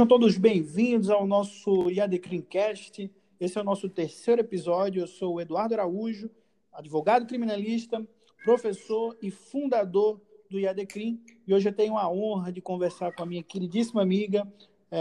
Sejam 0.00 0.08
todos 0.10 0.38
bem-vindos 0.38 1.10
ao 1.10 1.26
nosso 1.26 1.90
IADCrimcast. 1.90 3.10
Esse 3.40 3.58
é 3.58 3.60
o 3.60 3.64
nosso 3.64 3.88
terceiro 3.88 4.40
episódio. 4.40 5.02
Eu 5.02 5.08
sou 5.08 5.34
o 5.34 5.40
Eduardo 5.40 5.74
Araújo, 5.74 6.30
advogado 6.72 7.26
criminalista, 7.26 8.06
professor 8.44 9.18
e 9.20 9.28
fundador 9.28 10.20
do 10.48 10.60
IADCrim. 10.60 11.20
E 11.44 11.52
hoje 11.52 11.68
eu 11.68 11.72
tenho 11.72 11.98
a 11.98 12.08
honra 12.08 12.52
de 12.52 12.60
conversar 12.60 13.10
com 13.10 13.24
a 13.24 13.26
minha 13.26 13.42
queridíssima 13.42 14.00
amiga, 14.00 14.46
é, 14.88 15.00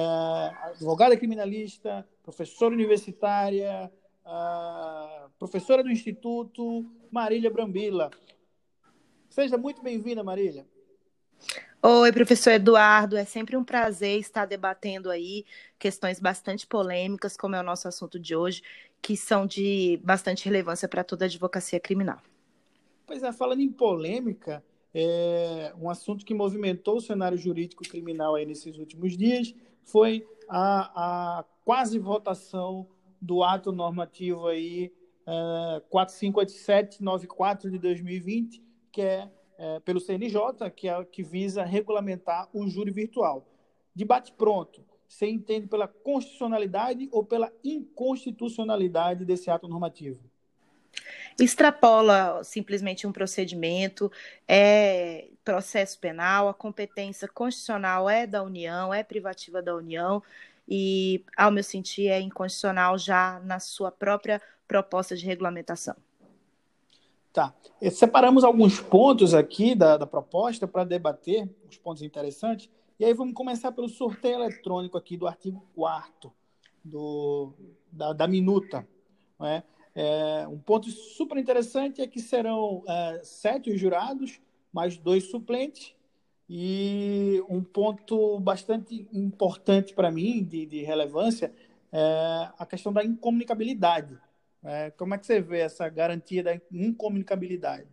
advogada 0.64 1.16
criminalista, 1.16 2.04
professora 2.24 2.74
universitária, 2.74 3.92
professora 5.38 5.84
do 5.84 5.92
Instituto, 5.92 6.92
Marília 7.12 7.52
Brambila. 7.52 8.10
Seja 9.30 9.60
muito 9.60 9.84
bem-vinda, 9.84 10.24
Marília. 10.24 10.66
Oi, 11.80 12.12
professor 12.12 12.52
Eduardo, 12.54 13.16
é 13.16 13.24
sempre 13.24 13.56
um 13.56 13.64
prazer 13.64 14.20
estar 14.20 14.46
debatendo 14.46 15.12
aí 15.12 15.46
questões 15.78 16.20
bastante 16.20 16.66
polêmicas, 16.66 17.38
como 17.38 17.56
é 17.56 17.60
o 17.60 17.64
nosso 17.64 17.88
assunto 17.88 18.20
de 18.20 18.36
hoje, 18.36 18.64
que 19.00 19.16
são 19.16 19.46
de 19.46 20.00
bastante 20.04 20.44
relevância 20.46 20.88
para 20.88 21.04
toda 21.04 21.26
a 21.26 21.28
advocacia 21.28 21.80
criminal. 21.80 22.18
Pois 23.06 23.22
é, 23.22 23.32
falando 23.32 23.62
em 23.62 23.72
polêmica, 23.72 24.64
é, 24.94 25.72
um 25.80 25.88
assunto 25.90 26.26
que 26.26 26.34
movimentou 26.34 26.98
o 26.98 27.02
cenário 27.02 27.38
jurídico 27.38 27.84
criminal 27.84 28.34
aí 28.34 28.46
nesses 28.46 28.78
últimos 28.80 29.16
dias 29.16 29.54
foi 29.84 30.28
a, 30.50 31.40
a 31.40 31.46
quase 31.64 32.00
votação 32.00 32.88
do 33.22 33.44
ato 33.44 33.72
normativo 33.72 34.48
aí 34.48 34.92
é, 35.28 35.82
458794 35.92 37.70
de 37.70 37.78
2020, 37.78 38.64
que 38.92 39.02
é 39.02 39.30
é, 39.58 39.80
pelo 39.80 40.00
CNJ, 40.00 40.70
que 40.76 40.88
é 40.88 41.04
que 41.06 41.24
visa 41.24 41.64
regulamentar 41.64 42.50
o 42.54 42.68
júri 42.68 42.92
virtual. 42.92 43.48
Debate 43.96 44.32
pronto. 44.32 44.84
Você 45.08 45.28
entende 45.28 45.68
pela 45.68 45.88
constitucionalidade 45.88 47.08
ou 47.12 47.24
pela 47.24 47.52
inconstitucionalidade 47.64 49.26
desse 49.26 49.50
ato 49.50 49.68
normativo? 49.68 50.20
Extrapola 51.40 52.44
simplesmente 52.44 53.08
um 53.08 53.12
procedimento, 53.12 54.12
é 54.48 55.30
processo 55.44 56.00
penal, 56.00 56.50
a 56.50 56.54
competência 56.54 57.28
constitucional 57.28 58.10
é 58.10 58.28
da 58.28 58.44
União, 58.44 58.94
é 58.94 59.04
privativa 59.04 59.62
da 59.62 59.76
União, 59.76 60.22
e, 60.68 61.24
ao 61.38 61.52
meu 61.52 61.64
sentir, 61.64 62.08
é 62.08 62.20
inconstitucional 62.20 62.98
já 62.98 63.40
na 63.46 63.60
sua 63.60 63.92
própria 63.92 64.42
proposta 64.68 65.16
de 65.16 65.26
regulamentação. 65.26 65.96
Tá. 67.38 67.54
Separamos 67.92 68.44
alguns 68.44 68.80
pontos 68.80 69.36
aqui 69.36 69.76
da, 69.76 69.96
da 69.96 70.08
proposta 70.08 70.68
para 70.68 70.84
debater, 70.84 71.48
os 71.70 71.78
pontos 71.78 72.02
interessantes. 72.02 72.68
E 73.00 73.06
aí 73.06 73.14
vamos 73.14 73.36
começar 73.36 73.72
pelo 73.72 73.88
sorteio 73.88 74.38
eletrônico 74.38 74.98
aqui 74.98 75.16
do 75.16 75.28
artigo 75.28 75.64
4 75.76 76.34
do, 76.84 77.54
da, 77.92 78.12
da 78.12 78.28
minuta. 78.28 78.88
É? 79.40 79.62
É, 79.94 80.48
um 80.48 80.58
ponto 80.58 80.90
super 80.90 81.38
interessante 81.38 82.02
é 82.02 82.08
que 82.08 82.20
serão 82.20 82.84
é, 82.88 83.22
sete 83.24 83.78
jurados, 83.78 84.42
mais 84.74 84.98
dois 84.98 85.30
suplentes, 85.30 85.94
e 86.50 87.44
um 87.48 87.62
ponto 87.62 88.40
bastante 88.40 89.08
importante 89.14 89.94
para 89.94 90.10
mim, 90.10 90.44
de, 90.44 90.66
de 90.66 90.82
relevância, 90.82 91.54
é 91.92 92.50
a 92.58 92.66
questão 92.66 92.92
da 92.92 93.06
incomunicabilidade. 93.06 94.18
É, 94.68 94.92
como 94.92 95.16
é 95.16 95.18
que 95.18 95.26
você 95.26 95.40
vê 95.40 95.60
essa 95.60 95.88
garantia 95.88 96.44
da 96.44 96.60
incomunicabilidade? 96.72 97.88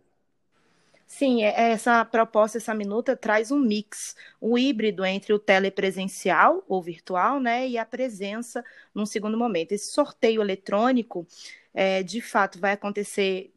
Sim, 1.07 1.43
é, 1.43 1.49
é, 1.49 1.71
essa 1.71 2.03
proposta, 2.03 2.57
essa 2.57 2.73
minuta 2.73 3.15
traz 3.15 3.49
um 3.51 3.59
mix, 3.59 4.15
um 4.41 4.57
híbrido 4.57 5.05
entre 5.05 5.31
o 5.33 5.39
telepresencial 5.39 6.65
ou 6.67 6.81
virtual, 6.83 7.39
né, 7.39 7.65
e 7.67 7.77
a 7.77 7.85
presença 7.85 8.63
num 8.93 9.05
segundo 9.05 9.37
momento. 9.37 9.71
Esse 9.71 9.91
sorteio 9.93 10.41
eletrônico, 10.41 11.25
é, 11.73 12.03
de 12.03 12.19
fato, 12.19 12.59
vai 12.59 12.73
acontecer 12.73 13.53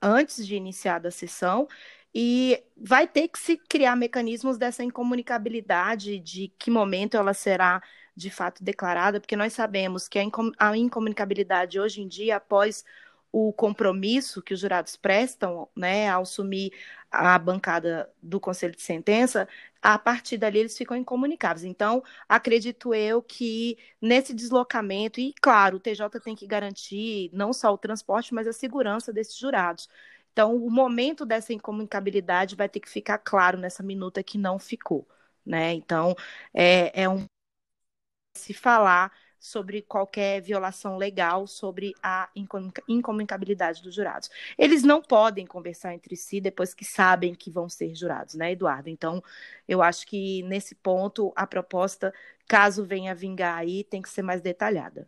antes 0.00 0.46
de 0.46 0.54
iniciar 0.54 1.04
a 1.04 1.10
sessão 1.10 1.66
e 2.14 2.62
vai 2.76 3.08
ter 3.08 3.28
que 3.28 3.38
se 3.38 3.56
criar 3.56 3.96
mecanismos 3.96 4.56
dessa 4.56 4.84
incomunicabilidade, 4.84 6.20
de 6.20 6.48
que 6.58 6.70
momento 6.70 7.16
ela 7.16 7.34
será 7.34 7.82
de 8.16 8.30
fato 8.30 8.62
declarada, 8.62 9.20
porque 9.20 9.36
nós 9.36 9.52
sabemos 9.52 10.08
que 10.08 10.18
a 10.58 10.76
incomunicabilidade 10.76 11.80
hoje 11.80 12.02
em 12.02 12.08
dia, 12.08 12.36
após 12.36 12.84
o 13.32 13.52
compromisso 13.52 14.40
que 14.40 14.54
os 14.54 14.60
jurados 14.60 14.94
prestam, 14.96 15.68
né, 15.76 16.08
ao 16.08 16.22
assumir 16.22 16.72
a 17.10 17.36
bancada 17.36 18.08
do 18.22 18.38
Conselho 18.38 18.76
de 18.76 18.82
Sentença, 18.82 19.48
a 19.82 19.98
partir 19.98 20.38
dali 20.38 20.60
eles 20.60 20.78
ficam 20.78 20.96
incomunicáveis. 20.96 21.64
Então, 21.64 22.02
acredito 22.28 22.94
eu 22.94 23.20
que 23.20 23.76
nesse 24.00 24.32
deslocamento, 24.32 25.20
e 25.20 25.34
claro, 25.42 25.78
o 25.78 25.80
TJ 25.80 26.20
tem 26.20 26.36
que 26.36 26.46
garantir 26.46 27.28
não 27.32 27.52
só 27.52 27.72
o 27.74 27.78
transporte, 27.78 28.32
mas 28.32 28.46
a 28.46 28.52
segurança 28.52 29.12
desses 29.12 29.36
jurados. 29.36 29.88
Então, 30.32 30.54
o 30.56 30.70
momento 30.70 31.26
dessa 31.26 31.52
incomunicabilidade 31.52 32.54
vai 32.54 32.68
ter 32.68 32.80
que 32.80 32.88
ficar 32.88 33.18
claro 33.18 33.58
nessa 33.58 33.82
minuta 33.82 34.22
que 34.22 34.38
não 34.38 34.58
ficou. 34.60 35.08
Né? 35.44 35.72
Então, 35.74 36.14
é, 36.52 37.02
é 37.02 37.08
um 37.08 37.26
se 38.36 38.52
falar 38.52 39.12
sobre 39.38 39.82
qualquer 39.82 40.40
violação 40.40 40.96
legal 40.96 41.46
sobre 41.46 41.92
a 42.02 42.30
incomunicabilidade 42.88 43.82
dos 43.82 43.94
jurados. 43.94 44.30
Eles 44.56 44.82
não 44.82 45.02
podem 45.02 45.46
conversar 45.46 45.94
entre 45.94 46.16
si 46.16 46.40
depois 46.40 46.74
que 46.74 46.84
sabem 46.84 47.34
que 47.34 47.50
vão 47.50 47.68
ser 47.68 47.94
jurados, 47.94 48.34
né, 48.34 48.52
Eduardo? 48.52 48.88
Então, 48.88 49.22
eu 49.68 49.82
acho 49.82 50.06
que 50.06 50.42
nesse 50.44 50.74
ponto 50.74 51.30
a 51.36 51.46
proposta, 51.46 52.12
caso 52.48 52.84
venha 52.84 53.14
vingar 53.14 53.58
aí, 53.58 53.84
tem 53.84 54.00
que 54.00 54.08
ser 54.08 54.22
mais 54.22 54.40
detalhada. 54.40 55.06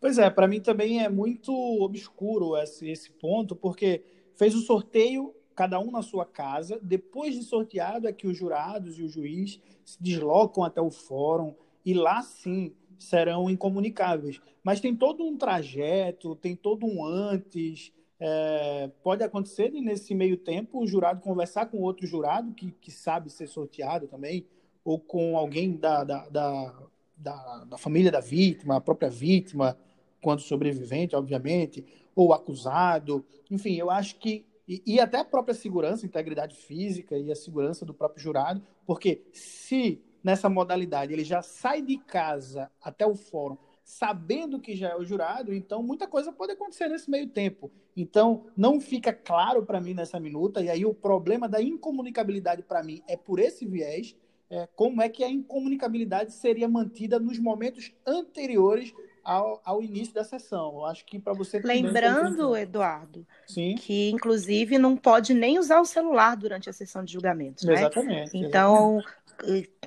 Pois 0.00 0.18
é, 0.18 0.30
para 0.30 0.48
mim 0.48 0.60
também 0.60 1.04
é 1.04 1.08
muito 1.08 1.52
obscuro 1.82 2.56
esse, 2.56 2.88
esse 2.88 3.10
ponto, 3.10 3.54
porque 3.54 4.02
fez 4.34 4.54
o 4.54 4.60
sorteio 4.60 5.34
cada 5.54 5.78
um 5.78 5.90
na 5.90 6.02
sua 6.02 6.24
casa. 6.24 6.78
Depois 6.82 7.34
de 7.34 7.42
sorteado 7.42 8.08
é 8.08 8.12
que 8.12 8.26
os 8.26 8.36
jurados 8.36 8.98
e 8.98 9.02
o 9.02 9.08
juiz 9.08 9.60
se 9.84 10.02
deslocam 10.02 10.64
até 10.64 10.80
o 10.80 10.90
fórum 10.90 11.54
e 11.86 11.94
lá 11.94 12.20
sim 12.20 12.74
serão 12.98 13.48
incomunicáveis. 13.48 14.40
Mas 14.64 14.80
tem 14.80 14.94
todo 14.94 15.24
um 15.24 15.36
trajeto, 15.36 16.34
tem 16.34 16.56
todo 16.56 16.84
um 16.84 17.04
antes. 17.04 17.92
É, 18.18 18.90
pode 19.04 19.22
acontecer 19.22 19.70
nesse 19.70 20.14
meio 20.14 20.36
tempo 20.36 20.82
o 20.82 20.86
jurado 20.86 21.20
conversar 21.20 21.66
com 21.66 21.82
outro 21.82 22.04
jurado 22.06 22.52
que, 22.52 22.72
que 22.72 22.90
sabe 22.90 23.30
ser 23.30 23.46
sorteado 23.46 24.08
também, 24.08 24.46
ou 24.82 24.98
com 24.98 25.36
alguém 25.36 25.76
da, 25.76 26.02
da, 26.02 26.28
da, 26.28 26.74
da, 27.16 27.64
da 27.64 27.78
família 27.78 28.10
da 28.10 28.20
vítima, 28.20 28.76
a 28.76 28.80
própria 28.80 29.10
vítima, 29.10 29.78
quando 30.20 30.40
sobrevivente, 30.40 31.14
obviamente, 31.14 31.84
ou 32.16 32.32
acusado. 32.32 33.24
Enfim, 33.48 33.76
eu 33.76 33.90
acho 33.90 34.16
que. 34.16 34.44
E, 34.66 34.82
e 34.84 34.98
até 34.98 35.18
a 35.18 35.24
própria 35.24 35.54
segurança, 35.54 36.04
integridade 36.04 36.56
física 36.56 37.16
e 37.16 37.30
a 37.30 37.36
segurança 37.36 37.84
do 37.84 37.94
próprio 37.94 38.20
jurado, 38.20 38.60
porque 38.84 39.22
se 39.32 40.02
nessa 40.26 40.48
modalidade, 40.48 41.12
ele 41.12 41.22
já 41.22 41.40
sai 41.40 41.80
de 41.80 41.98
casa 41.98 42.68
até 42.82 43.06
o 43.06 43.14
fórum 43.14 43.56
sabendo 43.84 44.58
que 44.58 44.74
já 44.74 44.88
é 44.88 44.96
o 44.96 45.04
jurado, 45.04 45.54
então 45.54 45.80
muita 45.80 46.08
coisa 46.08 46.32
pode 46.32 46.50
acontecer 46.50 46.88
nesse 46.88 47.08
meio 47.08 47.28
tempo. 47.28 47.70
Então, 47.96 48.46
não 48.56 48.80
fica 48.80 49.12
claro 49.12 49.64
para 49.64 49.80
mim 49.80 49.94
nessa 49.94 50.18
minuta, 50.18 50.60
e 50.60 50.68
aí 50.68 50.84
o 50.84 50.92
problema 50.92 51.48
da 51.48 51.62
incomunicabilidade 51.62 52.64
para 52.64 52.82
mim 52.82 53.00
é 53.06 53.16
por 53.16 53.38
esse 53.38 53.64
viés, 53.64 54.16
é, 54.50 54.68
como 54.74 55.00
é 55.00 55.08
que 55.08 55.22
a 55.22 55.30
incomunicabilidade 55.30 56.32
seria 56.32 56.66
mantida 56.66 57.20
nos 57.20 57.38
momentos 57.38 57.92
anteriores 58.04 58.92
ao, 59.22 59.62
ao 59.64 59.80
início 59.80 60.12
da 60.12 60.24
sessão. 60.24 60.74
Eu 60.74 60.84
acho 60.86 61.04
que 61.06 61.20
para 61.20 61.32
você. 61.32 61.60
Lembrando, 61.60 62.56
Eduardo, 62.56 63.24
Sim. 63.46 63.76
que 63.76 64.10
inclusive 64.10 64.78
não 64.78 64.96
pode 64.96 65.32
nem 65.32 65.60
usar 65.60 65.80
o 65.80 65.84
celular 65.84 66.36
durante 66.36 66.68
a 66.68 66.72
sessão 66.72 67.04
de 67.04 67.12
julgamento. 67.12 67.64
Né? 67.64 67.74
Exatamente. 67.74 68.36
Então, 68.36 68.98
exatamente 68.98 69.25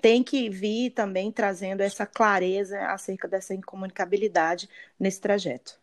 tem 0.02 0.24
que 0.24 0.50
vir 0.50 0.92
também 0.92 1.32
trazendo 1.32 1.82
essa 1.82 2.06
clareza 2.06 2.80
acerca 2.88 3.28
dessa 3.28 3.54
incomunicabilidade 3.54 4.70
nesse 5.00 5.20
trajeto. 5.20 5.80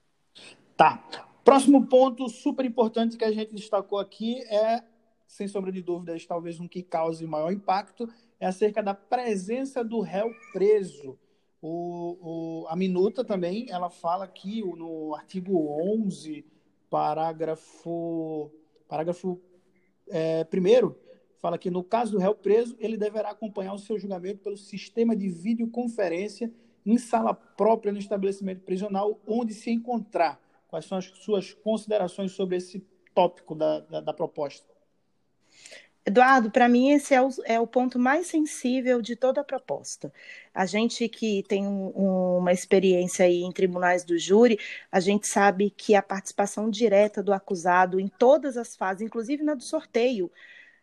Tá. 0.76 1.02
Próximo 1.44 1.86
ponto 1.86 2.28
super 2.28 2.64
importante 2.64 3.16
que 3.16 3.24
a 3.24 3.32
gente 3.32 3.54
destacou 3.54 3.98
aqui 3.98 4.42
é, 4.48 4.82
sem 5.26 5.46
sombra 5.46 5.70
de 5.70 5.82
dúvidas, 5.82 6.26
talvez 6.26 6.58
um 6.58 6.68
que 6.68 6.82
cause 6.82 7.26
maior 7.26 7.52
impacto, 7.52 8.08
é 8.38 8.46
acerca 8.46 8.82
da 8.82 8.94
presença 8.94 9.84
do 9.84 10.00
réu 10.00 10.30
preso. 10.52 11.18
O, 11.60 12.18
o, 12.20 12.66
a 12.68 12.76
minuta 12.76 13.24
também, 13.24 13.66
ela 13.70 13.88
fala 13.88 14.24
aqui 14.24 14.60
no 14.60 15.14
artigo 15.14 15.80
11, 15.80 16.44
parágrafo, 16.90 18.50
parágrafo 18.88 19.40
é, 20.08 20.44
primeiro, 20.44 20.98
fala 21.38 21.58
que 21.58 21.70
no 21.70 21.82
caso 21.82 22.12
do 22.12 22.18
réu 22.18 22.34
preso, 22.34 22.76
ele 22.78 22.96
deverá 22.96 23.30
acompanhar 23.30 23.74
o 23.74 23.78
seu 23.78 23.98
julgamento 23.98 24.40
pelo 24.40 24.56
sistema 24.56 25.14
de 25.14 25.28
videoconferência 25.28 26.52
em 26.84 26.98
sala 26.98 27.34
própria 27.34 27.92
no 27.92 27.98
estabelecimento 27.98 28.62
prisional 28.62 29.20
onde 29.26 29.52
se 29.52 29.70
encontrar. 29.70 30.40
Quais 30.68 30.84
são 30.84 30.98
as 30.98 31.06
suas 31.06 31.52
considerações 31.52 32.32
sobre 32.32 32.56
esse 32.56 32.84
tópico 33.14 33.54
da, 33.54 33.80
da, 33.80 34.00
da 34.00 34.12
proposta? 34.12 34.76
Eduardo, 36.08 36.52
para 36.52 36.68
mim 36.68 36.90
esse 36.90 37.12
é 37.14 37.20
o, 37.20 37.28
é 37.44 37.58
o, 37.58 37.66
ponto 37.66 37.98
mais 37.98 38.28
sensível 38.28 39.02
de 39.02 39.16
toda 39.16 39.40
a 39.40 39.44
proposta. 39.44 40.12
A 40.54 40.64
gente 40.64 41.08
que 41.08 41.42
tem 41.48 41.66
um, 41.66 41.92
um, 41.96 42.38
uma 42.38 42.52
experiência 42.52 43.26
aí 43.26 43.42
em 43.42 43.50
tribunais 43.50 44.04
do 44.04 44.16
júri, 44.16 44.56
a 44.90 45.00
gente 45.00 45.26
sabe 45.26 45.68
que 45.68 45.96
a 45.96 46.02
participação 46.02 46.70
direta 46.70 47.24
do 47.24 47.32
acusado 47.32 47.98
em 47.98 48.06
todas 48.06 48.56
as 48.56 48.76
fases, 48.76 49.02
inclusive 49.02 49.42
na 49.42 49.54
do 49.54 49.64
sorteio, 49.64 50.30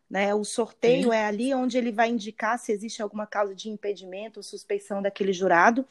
né? 0.10 0.34
O 0.34 0.44
sorteio 0.44 1.10
Sim. 1.10 1.16
é 1.16 1.26
ali 1.26 1.54
onde 1.54 1.78
ele 1.78 1.92
vai 1.92 2.10
indicar 2.10 2.60
se 2.60 2.72
existe 2.72 3.02
alguma 3.02 3.26
causa 3.26 3.56
de 3.56 3.70
impedimento 3.70 4.40
ou 4.40 4.44
suspeição 4.44 5.02
daquele 5.02 5.34
jurado, 5.34 5.86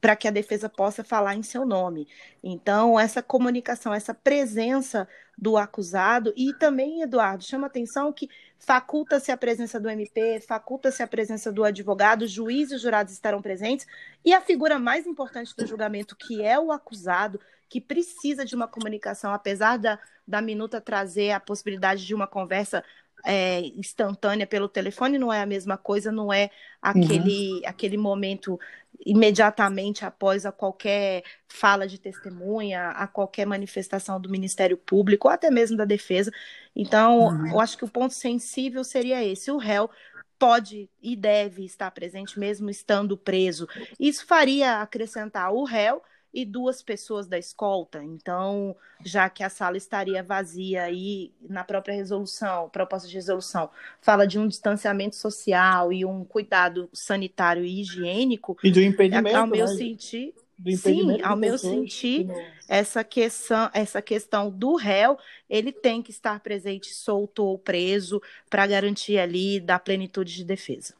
para 0.00 0.16
que 0.16 0.28
a 0.28 0.30
defesa 0.30 0.68
possa 0.68 1.04
falar 1.04 1.34
em 1.34 1.42
seu 1.42 1.66
nome. 1.66 2.08
Então, 2.42 2.98
essa 2.98 3.22
comunicação, 3.22 3.92
essa 3.92 4.14
presença 4.14 5.08
do 5.36 5.56
acusado, 5.56 6.32
e 6.36 6.52
também, 6.54 7.02
Eduardo, 7.02 7.44
chama 7.44 7.66
atenção 7.66 8.12
que 8.12 8.28
faculta-se 8.58 9.30
a 9.30 9.36
presença 9.36 9.78
do 9.78 9.88
MP, 9.88 10.40
faculta-se 10.40 11.02
a 11.02 11.06
presença 11.06 11.52
do 11.52 11.62
advogado, 11.62 12.26
juiz 12.26 12.72
e 12.72 12.78
jurados 12.78 13.12
estarão 13.12 13.40
presentes, 13.40 13.86
e 14.24 14.32
a 14.32 14.40
figura 14.40 14.78
mais 14.78 15.06
importante 15.06 15.54
do 15.56 15.66
julgamento, 15.66 16.16
que 16.16 16.42
é 16.42 16.58
o 16.58 16.72
acusado, 16.72 17.40
que 17.68 17.80
precisa 17.80 18.44
de 18.44 18.54
uma 18.54 18.66
comunicação, 18.66 19.32
apesar 19.32 19.78
da, 19.78 19.98
da 20.26 20.40
minuta 20.40 20.80
trazer 20.80 21.30
a 21.32 21.40
possibilidade 21.40 22.04
de 22.04 22.14
uma 22.14 22.26
conversa 22.26 22.82
é, 23.24 23.60
instantânea 23.76 24.46
pelo 24.46 24.68
telefone 24.68 25.18
não 25.18 25.32
é 25.32 25.42
a 25.42 25.46
mesma 25.46 25.76
coisa, 25.76 26.12
não 26.12 26.32
é 26.32 26.50
aquele, 26.80 27.54
uhum. 27.54 27.60
aquele 27.64 27.96
momento 27.96 28.58
imediatamente 29.04 30.04
após 30.04 30.44
a 30.44 30.52
qualquer 30.52 31.22
fala 31.48 31.86
de 31.86 31.98
testemunha, 31.98 32.90
a 32.90 33.06
qualquer 33.06 33.46
manifestação 33.46 34.20
do 34.20 34.28
Ministério 34.28 34.76
Público, 34.76 35.28
ou 35.28 35.34
até 35.34 35.50
mesmo 35.50 35.76
da 35.76 35.84
defesa. 35.84 36.30
Então, 36.74 37.26
uhum. 37.26 37.48
eu 37.52 37.60
acho 37.60 37.76
que 37.76 37.84
o 37.84 37.90
ponto 37.90 38.14
sensível 38.14 38.82
seria 38.84 39.24
esse: 39.24 39.50
o 39.50 39.56
réu 39.56 39.90
pode 40.38 40.88
e 41.02 41.16
deve 41.16 41.64
estar 41.64 41.90
presente 41.90 42.38
mesmo 42.38 42.70
estando 42.70 43.16
preso. 43.16 43.68
Isso 43.98 44.24
faria 44.26 44.80
acrescentar 44.80 45.52
o 45.52 45.64
réu 45.64 46.02
e 46.38 46.44
duas 46.44 46.82
pessoas 46.82 47.26
da 47.26 47.36
escolta. 47.36 48.02
Então, 48.02 48.76
já 49.04 49.28
que 49.28 49.42
a 49.42 49.48
sala 49.48 49.76
estaria 49.76 50.22
vazia 50.22 50.88
e 50.90 51.32
na 51.48 51.64
própria 51.64 51.94
resolução, 51.94 52.68
proposta 52.68 53.08
de 53.08 53.14
resolução, 53.14 53.68
fala 54.00 54.24
de 54.24 54.38
um 54.38 54.46
distanciamento 54.46 55.16
social 55.16 55.92
e 55.92 56.04
um 56.04 56.24
cuidado 56.24 56.88
sanitário 56.92 57.64
e 57.64 57.80
higiênico. 57.80 58.56
E 58.62 58.70
do 58.70 58.80
impedimento. 58.80 59.36
Ao 59.36 59.46
meu 59.46 59.66
né? 59.66 59.74
sentir. 59.74 60.34
Sim, 60.76 61.22
ao 61.22 61.36
meu 61.36 61.56
sentir, 61.56 62.26
essa 62.68 63.04
questão, 63.04 63.70
essa 63.72 64.02
questão 64.02 64.50
do 64.50 64.74
réu, 64.74 65.16
ele 65.48 65.70
tem 65.70 66.02
que 66.02 66.10
estar 66.10 66.40
presente, 66.40 66.92
solto 66.92 67.44
ou 67.44 67.56
preso, 67.56 68.20
para 68.50 68.66
garantir 68.66 69.18
ali 69.18 69.60
da 69.60 69.78
plenitude 69.78 70.34
de 70.34 70.44
defesa. 70.44 70.94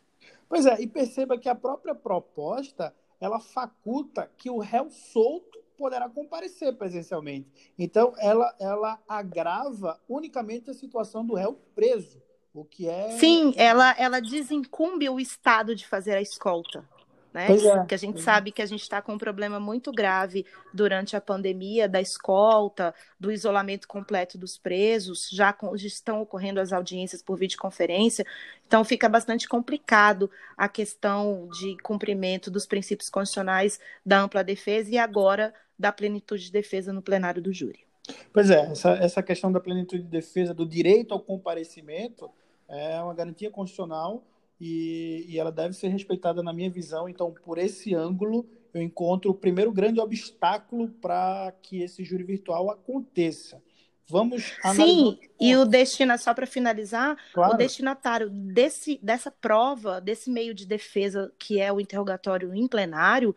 Pois 0.48 0.64
é, 0.64 0.80
e 0.80 0.86
perceba 0.86 1.36
que 1.36 1.48
a 1.48 1.56
própria 1.56 1.92
proposta 1.92 2.94
ela 3.20 3.40
faculta 3.40 4.30
que 4.36 4.50
o 4.50 4.58
réu 4.58 4.90
solto 4.90 5.58
poderá 5.76 6.08
comparecer 6.08 6.76
presencialmente. 6.76 7.72
Então, 7.78 8.12
ela, 8.18 8.54
ela 8.58 9.00
agrava 9.08 10.00
unicamente 10.08 10.70
a 10.70 10.74
situação 10.74 11.24
do 11.24 11.34
réu 11.34 11.54
preso, 11.74 12.20
o 12.52 12.64
que 12.64 12.88
é... 12.88 13.12
Sim, 13.12 13.54
ela, 13.56 13.94
ela 13.96 14.20
desincumbe 14.20 15.08
o 15.08 15.20
Estado 15.20 15.74
de 15.74 15.86
fazer 15.86 16.16
a 16.16 16.20
escolta 16.20 16.84
né? 17.32 17.46
É. 17.50 17.86
Que 17.86 17.94
a 17.94 17.98
gente 17.98 18.20
sabe 18.20 18.50
que 18.50 18.62
a 18.62 18.66
gente 18.66 18.82
está 18.82 19.02
com 19.02 19.12
um 19.12 19.18
problema 19.18 19.60
muito 19.60 19.92
grave 19.92 20.46
durante 20.72 21.16
a 21.16 21.20
pandemia 21.20 21.88
da 21.88 22.00
escolta, 22.00 22.94
do 23.18 23.30
isolamento 23.30 23.86
completo 23.86 24.38
dos 24.38 24.56
presos, 24.56 25.28
já, 25.30 25.52
com, 25.52 25.76
já 25.76 25.86
estão 25.86 26.20
ocorrendo 26.20 26.60
as 26.60 26.72
audiências 26.72 27.22
por 27.22 27.36
videoconferência, 27.36 28.24
então 28.66 28.84
fica 28.84 29.08
bastante 29.08 29.48
complicado 29.48 30.30
a 30.56 30.68
questão 30.68 31.48
de 31.52 31.76
cumprimento 31.82 32.50
dos 32.50 32.66
princípios 32.66 33.10
constitucionais 33.10 33.78
da 34.04 34.20
ampla 34.20 34.42
defesa 34.42 34.90
e 34.90 34.98
agora 34.98 35.54
da 35.78 35.92
plenitude 35.92 36.44
de 36.44 36.52
defesa 36.52 36.92
no 36.92 37.02
plenário 37.02 37.40
do 37.40 37.52
júri. 37.52 37.86
Pois 38.32 38.50
é, 38.50 38.70
essa, 38.70 38.90
essa 38.92 39.22
questão 39.22 39.52
da 39.52 39.60
plenitude 39.60 40.02
de 40.02 40.08
defesa, 40.08 40.54
do 40.54 40.66
direito 40.66 41.12
ao 41.12 41.20
comparecimento, 41.20 42.30
é 42.66 43.00
uma 43.00 43.14
garantia 43.14 43.50
constitucional 43.50 44.24
e, 44.60 45.24
e 45.28 45.38
ela 45.38 45.52
deve 45.52 45.74
ser 45.74 45.88
respeitada 45.88 46.42
na 46.42 46.52
minha 46.52 46.70
visão. 46.70 47.08
Então, 47.08 47.32
por 47.44 47.58
esse 47.58 47.94
ângulo, 47.94 48.46
eu 48.72 48.82
encontro 48.82 49.30
o 49.30 49.34
primeiro 49.34 49.72
grande 49.72 50.00
obstáculo 50.00 50.88
para 51.00 51.52
que 51.62 51.82
esse 51.82 52.04
júri 52.04 52.24
virtual 52.24 52.70
aconteça. 52.70 53.62
Vamos 54.10 54.56
Sim, 54.74 55.18
e 55.38 55.54
o 55.54 55.66
destina 55.66 56.16
só 56.16 56.32
para 56.32 56.46
finalizar, 56.46 57.14
claro. 57.34 57.52
o 57.52 57.56
destinatário 57.58 58.30
desse, 58.30 58.98
dessa 59.02 59.30
prova, 59.30 60.00
desse 60.00 60.30
meio 60.30 60.54
de 60.54 60.66
defesa 60.66 61.30
que 61.38 61.60
é 61.60 61.70
o 61.70 61.78
interrogatório 61.78 62.54
em 62.54 62.66
plenário, 62.66 63.36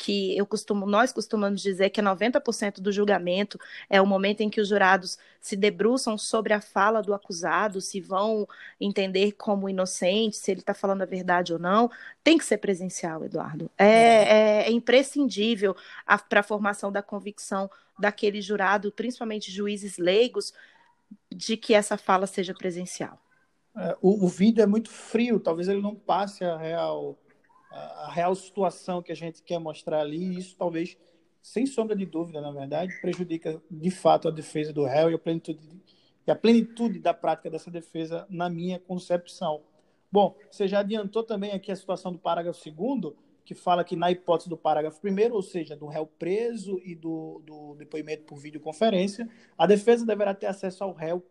que 0.00 0.34
eu 0.34 0.46
costumo, 0.46 0.86
nós 0.86 1.12
costumamos 1.12 1.60
dizer 1.60 1.90
que 1.90 2.00
90% 2.00 2.80
do 2.80 2.90
julgamento 2.90 3.60
é 3.88 4.00
o 4.00 4.06
momento 4.06 4.40
em 4.40 4.48
que 4.48 4.58
os 4.58 4.68
jurados 4.68 5.18
se 5.38 5.54
debruçam 5.54 6.16
sobre 6.16 6.54
a 6.54 6.60
fala 6.60 7.02
do 7.02 7.12
acusado, 7.12 7.82
se 7.82 8.00
vão 8.00 8.48
entender 8.80 9.32
como 9.32 9.68
inocente, 9.68 10.38
se 10.38 10.50
ele 10.50 10.60
está 10.60 10.72
falando 10.72 11.02
a 11.02 11.06
verdade 11.06 11.52
ou 11.52 11.58
não, 11.58 11.90
tem 12.24 12.38
que 12.38 12.46
ser 12.46 12.56
presencial, 12.56 13.22
Eduardo. 13.26 13.70
É, 13.76 13.86
é, 13.86 14.62
é 14.68 14.70
imprescindível 14.70 15.76
para 16.30 16.40
a 16.40 16.44
formação 16.44 16.90
da 16.90 17.02
convicção 17.02 17.70
daquele 17.98 18.40
jurado, 18.40 18.90
principalmente 18.90 19.52
juízes 19.52 19.98
leigos, 19.98 20.54
de 21.30 21.58
que 21.58 21.74
essa 21.74 21.98
fala 21.98 22.26
seja 22.26 22.54
presencial. 22.54 23.20
É, 23.76 23.94
o, 24.00 24.24
o 24.24 24.28
vídeo 24.28 24.62
é 24.62 24.66
muito 24.66 24.88
frio, 24.88 25.38
talvez 25.38 25.68
ele 25.68 25.82
não 25.82 25.94
passe 25.94 26.42
a 26.42 26.56
real 26.56 27.18
a 27.70 28.10
real 28.10 28.34
situação 28.34 29.02
que 29.02 29.12
a 29.12 29.16
gente 29.16 29.42
quer 29.42 29.58
mostrar 29.58 30.00
ali, 30.00 30.18
e 30.18 30.38
isso 30.38 30.56
talvez, 30.56 30.96
sem 31.42 31.66
sombra 31.66 31.94
de 31.96 32.04
dúvida, 32.04 32.40
na 32.40 32.50
verdade, 32.50 33.00
prejudica 33.00 33.62
de 33.70 33.90
fato 33.90 34.28
a 34.28 34.30
defesa 34.30 34.72
do 34.72 34.84
réu 34.84 35.10
e 35.10 35.14
a 35.14 35.18
plenitude, 35.18 35.60
e 36.26 36.30
a 36.30 36.36
plenitude 36.36 36.98
da 36.98 37.14
prática 37.14 37.48
dessa 37.48 37.70
defesa, 37.70 38.26
na 38.28 38.50
minha 38.50 38.78
concepção. 38.78 39.62
Bom, 40.12 40.36
você 40.50 40.66
já 40.66 40.80
adiantou 40.80 41.22
também 41.22 41.52
aqui 41.52 41.70
a 41.70 41.76
situação 41.76 42.12
do 42.12 42.18
parágrafo 42.18 42.60
2 42.70 43.14
que 43.44 43.54
fala 43.54 43.82
que 43.82 43.96
na 43.96 44.10
hipótese 44.10 44.48
do 44.48 44.56
parágrafo 44.56 45.00
1 45.04 45.32
ou 45.32 45.42
seja, 45.42 45.74
do 45.74 45.86
réu 45.86 46.06
preso 46.06 46.80
e 46.84 46.94
do, 46.94 47.42
do 47.44 47.74
depoimento 47.74 48.24
por 48.24 48.38
videoconferência, 48.38 49.28
a 49.58 49.66
defesa 49.66 50.06
deverá 50.06 50.34
ter 50.34 50.46
acesso 50.46 50.84
ao 50.84 50.92
réu 50.92 51.24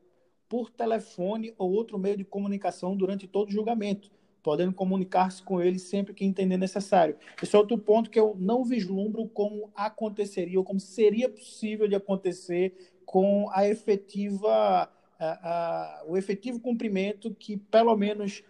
por 0.50 0.70
telefone 0.70 1.54
ou 1.58 1.72
outro 1.72 1.98
meio 1.98 2.18
de 2.18 2.26
comunicação 2.26 2.98
durante 2.98 3.28
todo 3.28 3.50
o 3.50 3.52
julgamento, 3.52 4.12
podendo 4.44 4.74
comunicar-se 4.74 5.44
com 5.44 5.62
ele 5.62 5.80
sempre 5.80 6.14
que 6.14 6.26
entender 6.26 6.58
necessário. 6.58 7.16
Esse 7.42 7.56
é 7.56 7.60
outro 7.60 7.78
ponto 7.78 8.10
que 8.10 8.20
eu 8.20 8.36
não 8.40 8.64
vislumbro 8.64 9.28
como 9.28 9.70
aconteceria 9.76 10.58
ou 10.58 10.66
como 10.66 10.80
seria 10.80 11.30
possível 11.30 11.88
de 11.88 11.96
acontecer 11.96 13.00
com 13.06 13.50
a 13.52 13.68
efetiva, 13.68 14.90
a, 15.20 16.00
a, 16.00 16.04
o 16.08 16.16
efetivo 16.16 16.60
cumprimento 16.60 17.34
que, 17.34 17.58
pelo 17.58 17.96
menos, 17.96 18.44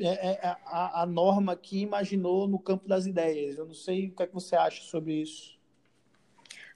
é, 0.00 0.32
é 0.32 0.56
a, 0.64 1.02
a 1.02 1.06
norma 1.06 1.56
que 1.56 1.80
imaginou 1.80 2.48
no 2.48 2.58
campo 2.58 2.88
das 2.88 3.06
ideias. 3.06 3.56
Eu 3.56 3.66
não 3.66 3.74
sei 3.74 4.08
o 4.08 4.12
que, 4.12 4.22
é 4.22 4.26
que 4.26 4.34
você 4.34 4.56
acha 4.56 4.82
sobre 4.82 5.14
isso. 5.14 5.55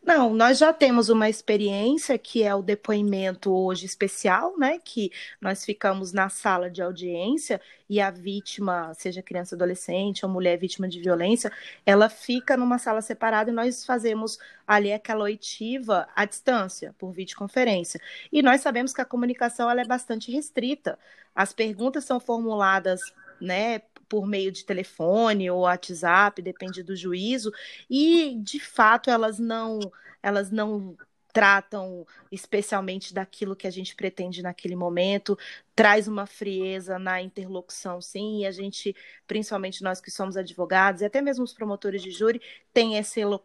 Não, 0.03 0.35
nós 0.35 0.59
já 0.59 0.73
temos 0.73 1.11
uma 1.11 1.29
experiência 1.29 2.17
que 2.19 2.43
é 2.43 2.55
o 2.55 2.63
depoimento 2.63 3.53
hoje 3.53 3.85
especial, 3.85 4.59
né? 4.59 4.79
Que 4.83 5.13
nós 5.41 5.63
ficamos 5.65 6.11
na 6.13 6.31
sala 6.31 6.71
de 6.71 6.81
audiência 6.83 7.61
e 7.89 8.01
a 8.01 8.11
vítima, 8.11 8.95
seja 8.95 9.23
criança, 9.23 9.55
adolescente 9.55 10.25
ou 10.25 10.31
mulher 10.33 10.59
vítima 10.59 10.89
de 10.89 10.99
violência, 11.01 11.53
ela 11.85 12.09
fica 12.09 12.57
numa 12.57 12.79
sala 12.79 13.03
separada 13.03 13.51
e 13.51 13.55
nós 13.55 13.85
fazemos 13.85 14.39
ali 14.67 14.91
aquela 14.93 15.25
oitiva 15.25 16.09
à 16.17 16.25
distância, 16.25 16.95
por 16.99 17.13
videoconferência. 17.13 18.01
E 18.33 18.41
nós 18.43 18.63
sabemos 18.63 18.95
que 18.95 19.03
a 19.03 19.05
comunicação 19.05 19.71
ela 19.71 19.83
é 19.83 19.85
bastante 19.85 20.33
restrita. 20.33 20.99
As 21.35 21.53
perguntas 21.53 22.05
são 22.05 22.19
formuladas 22.19 23.01
né, 23.41 23.83
por 24.11 24.27
meio 24.27 24.51
de 24.51 24.65
telefone 24.65 25.49
ou 25.51 25.61
WhatsApp, 25.61 26.43
depende 26.43 26.83
do 26.83 26.97
juízo, 26.97 27.53
e 27.89 28.35
de 28.43 28.59
fato 28.59 29.09
elas 29.09 29.39
não 29.39 29.79
elas 30.23 30.51
não 30.51 30.97
tratam 31.33 32.05
especialmente 32.31 33.15
daquilo 33.15 33.55
que 33.55 33.67
a 33.67 33.71
gente 33.71 33.95
pretende 33.95 34.43
naquele 34.43 34.75
momento, 34.75 35.39
traz 35.77 36.09
uma 36.09 36.27
frieza 36.27 36.99
na 36.99 37.23
interlocução, 37.23 38.01
sim, 38.01 38.41
e 38.41 38.47
a 38.47 38.51
gente, 38.51 38.95
principalmente 39.29 39.83
nós 39.83 40.01
que 40.01 40.11
somos 40.11 40.37
advogados, 40.37 41.03
e 41.03 41.05
até 41.05 41.23
mesmo 41.23 41.45
os 41.45 41.53
promotores 41.53 42.03
de 42.03 42.11
júri, 42.11 42.41
tem 42.73 42.99
essa 42.99 43.21
elo 43.21 43.41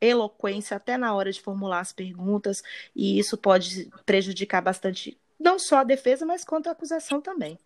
eloquência 0.00 0.76
até 0.76 0.98
na 0.98 1.14
hora 1.14 1.32
de 1.32 1.40
formular 1.40 1.80
as 1.80 1.92
perguntas, 1.92 2.62
e 2.94 3.18
isso 3.18 3.38
pode 3.38 3.88
prejudicar 4.04 4.60
bastante, 4.60 5.16
não 5.38 5.58
só 5.58 5.78
a 5.78 5.84
defesa, 5.84 6.26
mas 6.26 6.44
quanto 6.44 6.68
a 6.68 6.72
acusação 6.72 7.20
também. 7.20 7.58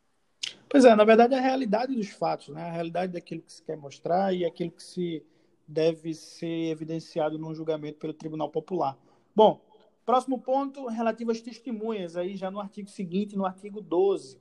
Pois 0.71 0.85
é, 0.85 0.95
na 0.95 1.05
verdade 1.05 1.35
é 1.35 1.39
a 1.39 1.43
realidade 1.43 1.95
dos 1.95 2.09
fatos, 2.09 2.49
né? 2.49 2.63
a 2.63 2.73
realidade 2.73 3.13
daquilo 3.13 3.41
que 3.41 3.53
se 3.53 3.63
quer 3.63 3.77
mostrar 3.77 4.35
e 4.35 4.45
aquilo 4.45 4.71
que 4.71 4.83
se 4.83 5.25
deve 5.67 6.15
ser 6.15 6.71
evidenciado 6.71 7.39
num 7.39 7.55
julgamento 7.55 7.99
pelo 7.99 8.13
Tribunal 8.13 8.51
Popular. 8.51 8.99
Bom, 9.35 9.61
próximo 10.05 10.39
ponto 10.39 10.87
relativo 10.87 11.31
às 11.31 11.41
testemunhas, 11.41 12.17
aí 12.17 12.37
já 12.37 12.51
no 12.51 12.61
artigo 12.61 12.89
seguinte, 12.89 13.37
no 13.37 13.47
artigo 13.47 13.81
12. 13.81 14.39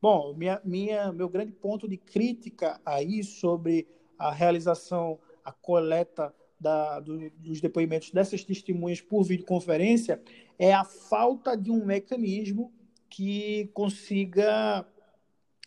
Bom, 0.00 0.34
minha, 0.34 0.60
minha, 0.64 1.12
meu 1.12 1.28
grande 1.28 1.52
ponto 1.52 1.88
de 1.88 1.96
crítica 1.96 2.80
aí 2.84 3.22
sobre 3.22 3.86
a 4.18 4.30
realização, 4.30 5.18
a 5.44 5.52
coleta 5.52 6.34
da, 6.58 7.00
do, 7.00 7.30
dos 7.30 7.60
depoimentos 7.60 8.10
dessas 8.10 8.44
testemunhas 8.44 9.00
por 9.00 9.24
videoconferência 9.24 10.22
é 10.58 10.72
a 10.72 10.84
falta 10.84 11.56
de 11.56 11.70
um 11.70 11.84
mecanismo 11.84 12.72
que 13.08 13.70
consiga 13.74 14.86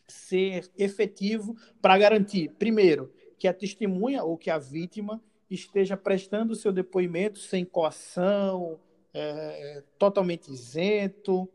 ser 0.07 0.69
efetivo 0.77 1.55
para 1.81 1.97
garantir, 1.97 2.49
primeiro, 2.57 3.11
que 3.37 3.47
a 3.47 3.53
testemunha 3.53 4.23
ou 4.23 4.37
que 4.37 4.49
a 4.49 4.57
vítima 4.57 5.21
esteja 5.49 5.95
prestando 5.95 6.53
o 6.53 6.55
seu 6.55 6.71
depoimento 6.71 7.39
sem 7.39 7.63
coação, 7.63 8.79
é, 9.13 9.83
totalmente 9.97 10.51
isento, 10.51 11.49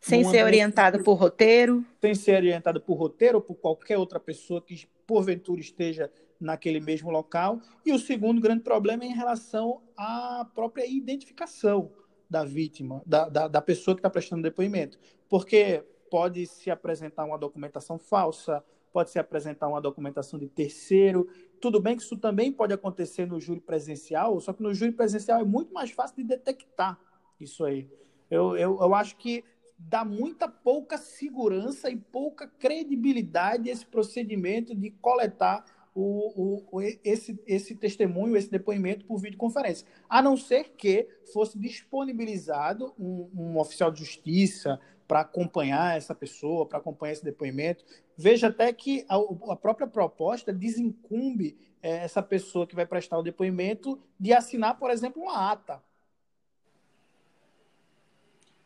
sem 0.00 0.24
ser 0.24 0.44
orientado 0.44 1.02
por 1.02 1.14
roteiro. 1.14 1.84
Sem 2.00 2.14
ser 2.14 2.36
orientado 2.36 2.80
por 2.80 2.94
roteiro 2.94 3.38
ou 3.38 3.42
por 3.42 3.54
qualquer 3.54 3.98
outra 3.98 4.20
pessoa 4.20 4.60
que, 4.60 4.86
porventura, 5.06 5.60
esteja 5.60 6.10
naquele 6.40 6.80
mesmo 6.80 7.10
local. 7.10 7.60
E 7.84 7.92
o 7.92 7.98
segundo 7.98 8.40
grande 8.40 8.62
problema 8.62 9.04
é 9.04 9.08
em 9.08 9.14
relação 9.14 9.82
à 9.96 10.46
própria 10.54 10.86
identificação 10.86 11.90
da 12.28 12.44
vítima, 12.44 13.02
da, 13.06 13.28
da, 13.28 13.48
da 13.48 13.62
pessoa 13.62 13.94
que 13.94 14.00
está 14.00 14.10
prestando 14.10 14.42
depoimento. 14.42 14.98
Porque 15.28 15.84
pode 16.14 16.46
se 16.46 16.70
apresentar 16.70 17.24
uma 17.24 17.36
documentação 17.36 17.98
falsa, 17.98 18.64
pode 18.92 19.10
se 19.10 19.18
apresentar 19.18 19.66
uma 19.66 19.80
documentação 19.80 20.38
de 20.38 20.46
terceiro. 20.46 21.28
Tudo 21.60 21.80
bem 21.80 21.96
que 21.96 22.04
isso 22.04 22.16
também 22.16 22.52
pode 22.52 22.72
acontecer 22.72 23.26
no 23.26 23.40
júri 23.40 23.60
presencial, 23.60 24.40
só 24.40 24.52
que 24.52 24.62
no 24.62 24.72
júri 24.72 24.92
presencial 24.92 25.40
é 25.40 25.44
muito 25.44 25.74
mais 25.74 25.90
fácil 25.90 26.18
de 26.18 26.22
detectar 26.22 27.00
isso 27.40 27.64
aí. 27.64 27.90
Eu, 28.30 28.56
eu, 28.56 28.78
eu 28.80 28.94
acho 28.94 29.16
que 29.16 29.42
dá 29.76 30.04
muita 30.04 30.46
pouca 30.46 30.96
segurança 30.96 31.90
e 31.90 31.96
pouca 31.96 32.46
credibilidade 32.46 33.68
esse 33.68 33.84
procedimento 33.84 34.72
de 34.72 34.92
coletar 34.92 35.64
o, 35.92 36.62
o, 36.70 36.80
esse, 37.04 37.40
esse 37.44 37.74
testemunho, 37.74 38.36
esse 38.36 38.50
depoimento 38.50 39.04
por 39.04 39.18
videoconferência. 39.18 39.84
A 40.08 40.22
não 40.22 40.36
ser 40.36 40.74
que 40.76 41.08
fosse 41.32 41.58
disponibilizado 41.58 42.92
um, 42.96 43.30
um 43.34 43.58
oficial 43.58 43.90
de 43.90 44.00
justiça 44.00 44.78
para 45.06 45.20
acompanhar 45.20 45.96
essa 45.96 46.14
pessoa, 46.14 46.66
para 46.66 46.78
acompanhar 46.78 47.12
esse 47.12 47.24
depoimento. 47.24 47.84
Veja 48.16 48.48
até 48.48 48.72
que 48.72 49.04
a, 49.08 49.16
a 49.52 49.56
própria 49.56 49.86
proposta 49.86 50.52
desincumbe 50.52 51.56
é, 51.82 52.04
essa 52.04 52.22
pessoa 52.22 52.66
que 52.66 52.74
vai 52.74 52.86
prestar 52.86 53.18
o 53.18 53.22
depoimento 53.22 54.00
de 54.18 54.32
assinar, 54.32 54.78
por 54.78 54.90
exemplo, 54.90 55.22
uma 55.22 55.50
ata 55.50 55.82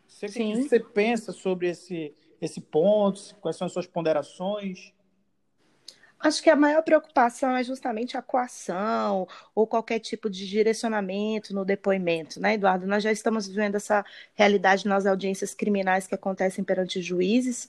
você, 0.09 0.27
o 0.27 0.33
que 0.33 0.69
você 0.69 0.81
pensa 0.81 1.33
sobre 1.33 1.69
esse, 1.69 2.15
esse 2.41 2.61
ponto? 2.61 3.37
Quais 3.41 3.57
são 3.57 3.67
as 3.67 3.73
suas 3.73 3.87
ponderações? 3.87 4.93
Acho 6.21 6.43
que 6.43 6.51
a 6.51 6.57
maior 6.57 6.83
preocupação 6.83 7.57
é 7.57 7.63
justamente 7.63 8.17
a 8.17 8.23
coação 8.23 9.27
ou 9.55 9.67
qualquer 9.67 10.01
tipo 10.01 10.29
de 10.29 10.49
direcionamento 10.49 11.55
no 11.55 11.65
depoimento, 11.65 12.41
né, 12.41 12.55
Eduardo? 12.55 12.87
Nós 12.87 13.05
já 13.05 13.13
estamos 13.13 13.47
vivendo 13.47 13.77
essa 13.77 14.05
realidade 14.35 14.87
nas 14.89 15.07
audiências 15.07 15.55
criminais 15.55 16.07
que 16.09 16.15
acontecem 16.15 16.65
perante 16.65 17.01
juízes 17.01 17.69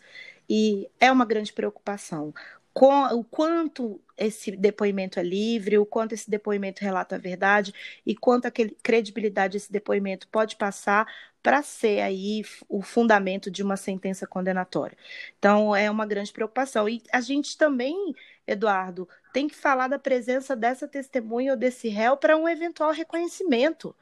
e 0.49 0.89
é 0.99 1.11
uma 1.11 1.25
grande 1.25 1.53
preocupação 1.53 2.33
com, 2.73 3.03
o 3.07 3.23
quanto 3.23 3.99
esse 4.17 4.51
depoimento 4.55 5.19
é 5.19 5.23
livre, 5.23 5.77
o 5.77 5.85
quanto 5.85 6.13
esse 6.13 6.29
depoimento 6.29 6.81
relata 6.81 7.15
a 7.15 7.19
verdade 7.19 7.73
e 8.05 8.15
quanto 8.15 8.45
a 8.47 8.51
credibilidade 8.51 9.57
esse 9.57 9.71
depoimento 9.71 10.27
pode 10.27 10.55
passar 10.55 11.05
para 11.41 11.61
ser 11.63 12.01
aí 12.01 12.43
o 12.67 12.81
fundamento 12.81 13.49
de 13.49 13.63
uma 13.63 13.77
sentença 13.77 14.27
condenatória. 14.27 14.97
Então, 15.37 15.75
é 15.75 15.89
uma 15.89 16.05
grande 16.05 16.31
preocupação. 16.33 16.87
E 16.87 17.01
a 17.11 17.21
gente 17.21 17.57
também, 17.57 18.13
Eduardo, 18.49 19.07
tem 19.31 19.47
que 19.47 19.55
falar 19.55 19.87
da 19.87 19.99
presença 19.99 20.55
dessa 20.55 20.87
testemunha 20.87 21.51
ou 21.51 21.57
desse 21.57 21.87
réu 21.87 22.17
para 22.17 22.35
um 22.35 22.47
eventual 22.47 22.91
reconhecimento. 22.91 23.95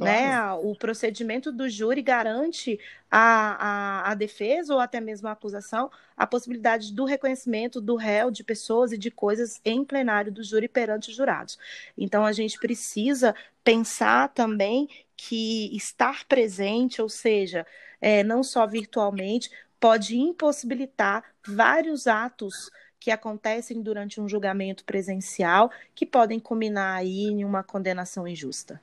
Né? 0.00 0.28
Claro. 0.28 0.62
Né? 0.62 0.68
O 0.70 0.74
procedimento 0.74 1.52
do 1.52 1.68
júri 1.68 2.02
garante 2.02 2.80
a, 3.10 4.14
defesa 4.16 4.72
ou 4.72 4.80
até 4.80 5.00
mesmo 5.00 5.28
a 5.28 5.32
acusação 5.32 5.90
a 6.16 6.26
possibilidade 6.26 6.92
do 6.92 7.04
reconhecimento 7.04 7.80
do 7.80 7.96
réu 7.96 8.30
de 8.30 8.42
pessoas 8.42 8.92
e 8.92 8.98
de 8.98 9.10
coisas 9.10 9.60
em 9.64 9.84
plenário 9.84 10.32
do 10.32 10.42
júri 10.42 10.68
perante 10.68 11.10
os 11.10 11.16
jurados. 11.16 11.58
Então, 11.96 12.24
a 12.24 12.32
gente 12.32 12.58
precisa 12.58 13.34
pensar 13.62 14.28
também 14.30 14.88
que 15.16 15.74
estar 15.76 16.24
presente, 16.24 17.02
ou 17.02 17.08
seja, 17.08 17.66
é, 18.00 18.24
não 18.24 18.42
só 18.42 18.66
virtualmente, 18.66 19.50
pode 19.78 20.16
impossibilitar 20.16 21.24
vários 21.46 22.06
atos 22.06 22.70
que 23.02 23.10
acontecem 23.10 23.82
durante 23.82 24.20
um 24.20 24.28
julgamento 24.28 24.84
presencial 24.84 25.72
que 25.92 26.06
podem 26.06 26.38
culminar 26.38 26.98
aí 26.98 27.24
em 27.24 27.44
uma 27.44 27.64
condenação 27.64 28.28
injusta. 28.28 28.80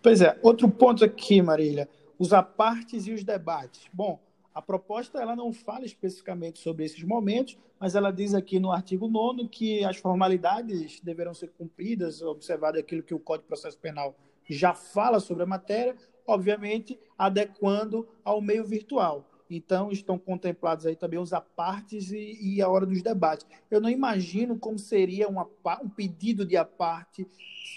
Pois 0.00 0.20
é, 0.20 0.38
outro 0.42 0.68
ponto 0.68 1.04
aqui, 1.04 1.42
Marília, 1.42 1.88
os 2.16 2.32
apartes 2.32 3.08
e 3.08 3.12
os 3.12 3.24
debates. 3.24 3.88
Bom, 3.92 4.20
a 4.54 4.62
proposta 4.62 5.20
ela 5.20 5.34
não 5.34 5.52
fala 5.52 5.84
especificamente 5.84 6.60
sobre 6.60 6.84
esses 6.84 7.02
momentos, 7.02 7.58
mas 7.80 7.96
ela 7.96 8.12
diz 8.12 8.32
aqui 8.32 8.60
no 8.60 8.70
artigo 8.70 9.08
9 9.08 9.48
que 9.48 9.84
as 9.84 9.96
formalidades 9.96 11.00
deverão 11.00 11.34
ser 11.34 11.50
cumpridas, 11.58 12.22
observado 12.22 12.78
aquilo 12.78 13.02
que 13.02 13.14
o 13.14 13.18
Código 13.18 13.42
de 13.44 13.48
Processo 13.48 13.78
Penal 13.78 14.14
já 14.48 14.72
fala 14.72 15.18
sobre 15.18 15.42
a 15.42 15.46
matéria, 15.46 15.96
obviamente 16.24 16.96
adequando 17.18 18.08
ao 18.24 18.40
meio 18.40 18.64
virtual. 18.64 19.28
Então, 19.56 19.90
estão 19.90 20.18
contemplados 20.18 20.86
aí 20.86 20.96
também 20.96 21.18
os 21.18 21.32
apartes 21.32 22.10
e, 22.10 22.38
e 22.40 22.62
a 22.62 22.68
hora 22.68 22.86
dos 22.86 23.02
debates. 23.02 23.46
Eu 23.70 23.80
não 23.80 23.90
imagino 23.90 24.58
como 24.58 24.78
seria 24.78 25.28
uma, 25.28 25.48
um 25.82 25.88
pedido 25.88 26.44
de 26.44 26.56
aparte 26.56 27.26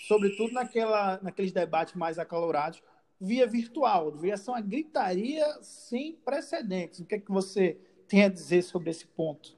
sobretudo 0.08 0.54
naquela, 0.54 1.20
naqueles 1.22 1.52
debates 1.52 1.96
mais 1.96 2.20
acalorados, 2.20 2.82
via 3.20 3.48
virtual. 3.48 4.12
Devia 4.12 4.38
ser 4.38 4.52
uma 4.52 4.62
gritaria 4.62 5.46
sem 5.62 6.14
precedentes. 6.14 7.00
O 7.00 7.06
que 7.06 7.16
é 7.16 7.20
que 7.20 7.32
você 7.32 7.78
tem 8.08 8.24
a 8.24 8.30
dizer 8.30 8.62
sobre 8.62 8.90
esse 8.90 9.06
ponto? 9.06 9.56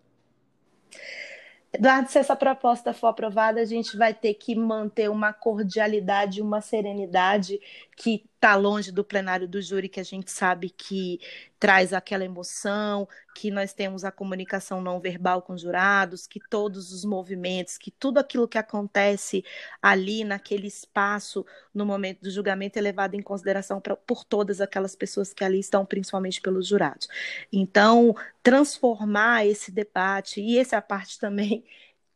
Eduardo, 1.74 2.10
se 2.10 2.18
essa 2.18 2.36
proposta 2.36 2.94
for 2.94 3.08
aprovada, 3.08 3.60
a 3.60 3.66
gente 3.66 3.98
vai 3.98 4.14
ter 4.14 4.34
que 4.36 4.56
manter 4.56 5.10
uma 5.10 5.34
cordialidade, 5.34 6.42
uma 6.42 6.62
serenidade 6.62 7.60
que 7.96 8.24
está 8.38 8.56
longe 8.56 8.92
do 8.92 9.04
plenário 9.04 9.48
do 9.48 9.60
júri, 9.60 9.90
que 9.90 10.00
a 10.00 10.04
gente 10.04 10.32
sabe 10.32 10.70
que 10.70 11.20
traz 11.60 11.92
aquela 11.92 12.24
emoção, 12.24 13.08
que 13.36 13.50
nós 13.50 13.74
temos 13.74 14.06
a 14.06 14.12
comunicação 14.12 14.80
não 14.80 15.00
verbal 15.00 15.42
com 15.42 15.54
os 15.54 15.62
jurados, 15.62 16.28
que 16.28 16.40
todos 16.48 16.94
os 16.94 17.04
movimentos, 17.04 17.80
que 17.80 17.90
tudo 17.90 18.20
aquilo 18.20 18.48
que 18.48 18.60
acontece 18.60 19.44
ali 19.82 20.24
naquele 20.24 20.68
espaço 20.68 21.44
no 21.74 21.84
momento 21.84 22.22
do 22.22 22.30
julgamento 22.30 22.78
é 22.78 22.82
levado 22.82 23.16
em 23.16 23.22
consideração 23.24 23.82
pra, 23.82 23.96
por 23.96 24.24
todas 24.24 24.62
aquelas 24.62 24.96
pessoas 24.96 25.34
que 25.34 25.44
ali 25.44 25.60
estão, 25.60 25.84
principalmente 25.84 26.40
pelos 26.40 26.68
jurados. 26.68 27.08
Então, 27.52 28.16
transformar 28.44 29.48
esse 29.48 29.72
debate, 29.72 30.42
e 30.42 30.60
essa 30.60 30.80
parte 30.80 31.20
também 31.20 31.66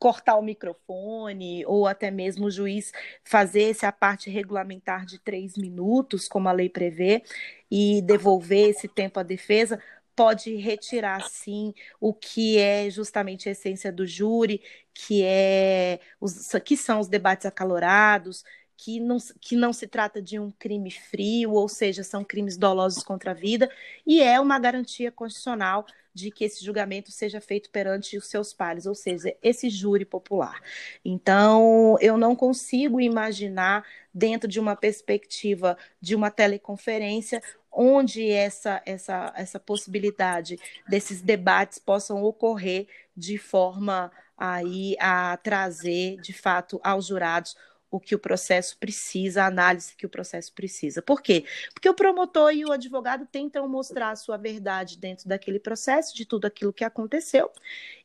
cortar 0.02 0.36
o 0.36 0.42
microfone, 0.42 1.64
ou 1.68 1.86
até 1.86 2.10
mesmo 2.10 2.48
o 2.48 2.52
juiz 2.52 2.92
fazer 3.24 3.70
essa 3.70 3.92
parte 3.92 4.32
regulamentar 4.32 5.06
de 5.06 5.20
três 5.20 5.56
minutos, 5.56 6.28
como 6.28 6.50
a 6.50 6.52
lei 6.52 6.70
prevê, 6.70 7.22
e 7.70 8.02
devolver 8.02 8.72
esse 8.72 8.88
tempo 8.88 9.20
à 9.20 9.24
defesa, 9.24 9.80
pode 10.16 10.56
retirar, 10.56 11.22
sim, 11.30 11.72
o 12.00 12.16
que 12.16 12.58
é 12.58 12.90
justamente 12.90 13.48
a 13.48 13.52
essência 13.52 13.92
do 13.92 14.04
júri, 14.08 14.64
que, 14.92 15.24
é 15.24 16.00
os, 16.20 16.50
que 16.66 16.76
são 16.76 17.00
os 17.00 17.08
debates 17.08 17.46
acalorados, 17.46 18.44
que 18.84 19.00
não, 19.00 19.18
que 19.40 19.56
não 19.56 19.72
se 19.72 19.86
trata 19.86 20.20
de 20.20 20.40
um 20.40 20.50
crime 20.50 20.90
frio, 20.90 21.52
ou 21.52 21.70
seja, 21.70 22.04
são 22.04 22.24
crimes 22.24 22.58
dolosos 22.58 23.04
contra 23.04 23.30
a 23.30 23.34
vida, 23.36 23.70
e 24.08 24.24
é 24.24 24.40
uma 24.40 24.58
garantia 24.58 25.12
constitucional 25.12 25.86
de 26.12 26.32
que 26.32 26.44
esse 26.44 26.66
julgamento 26.66 27.12
seja 27.12 27.40
feito 27.40 27.70
perante 27.70 28.18
os 28.18 28.26
seus 28.26 28.54
pares, 28.54 28.88
ou 28.88 28.96
seja, 28.96 29.36
esse 29.44 29.70
júri 29.70 30.04
popular. 30.04 30.60
Então, 31.06 31.96
eu 32.02 32.18
não 32.18 32.36
consigo 32.36 33.00
imaginar, 33.00 33.86
dentro 34.12 34.50
de 34.50 34.60
uma 34.60 34.76
perspectiva 34.76 35.78
de 36.02 36.16
uma 36.16 36.32
teleconferência, 36.32 37.40
onde 37.72 38.32
essa, 38.32 38.82
essa, 38.84 39.32
essa 39.38 39.60
possibilidade 39.60 40.60
desses 40.90 41.22
debates 41.22 41.78
possam 41.78 42.24
ocorrer 42.24 42.88
de 43.16 43.38
forma 43.38 44.12
aí 44.36 44.96
a 45.00 45.38
trazer, 45.38 46.20
de 46.20 46.34
fato, 46.34 46.82
aos 46.84 47.06
jurados 47.06 47.56
o 47.92 48.00
que 48.00 48.16
o 48.16 48.20
processo 48.20 48.78
precisa, 48.78 49.44
a 49.44 49.48
análise 49.48 49.96
que 49.96 50.06
o 50.06 50.10
processo 50.10 50.54
precisa. 50.54 51.02
Por 51.02 51.22
quê? 51.22 51.44
Porque 51.74 51.90
o 51.90 51.94
promotor 51.94 52.54
e 52.54 52.64
o 52.64 52.72
advogado 52.72 53.28
tentam 53.30 53.68
mostrar 53.68 54.12
a 54.12 54.16
sua 54.16 54.38
verdade 54.38 54.98
dentro 54.98 55.28
daquele 55.28 55.60
processo, 55.60 56.16
de 56.16 56.26
tudo 56.26 56.46
aquilo 56.46 56.72
que 56.72 56.86
aconteceu, 56.86 57.52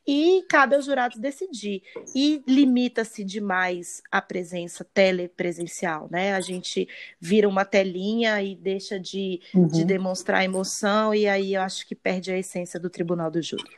e 0.05 0.45
cabe 0.49 0.75
aos 0.75 0.85
jurados 0.85 1.17
decidir. 1.17 1.81
E 2.13 2.43
limita-se 2.45 3.23
demais 3.23 4.03
a 4.11 4.21
presença 4.21 4.83
telepresencial, 4.83 6.09
né? 6.11 6.33
A 6.33 6.41
gente 6.41 6.87
vira 7.19 7.47
uma 7.47 7.63
telinha 7.63 8.41
e 8.43 8.55
deixa 8.55 8.99
de, 8.99 9.41
uhum. 9.53 9.67
de 9.67 9.85
demonstrar 9.85 10.43
emoção, 10.43 11.15
e 11.15 11.27
aí 11.27 11.53
eu 11.53 11.61
acho 11.61 11.87
que 11.87 11.95
perde 11.95 12.31
a 12.31 12.37
essência 12.37 12.77
do 12.77 12.89
tribunal 12.89 13.31
do 13.31 13.41
júri. 13.41 13.77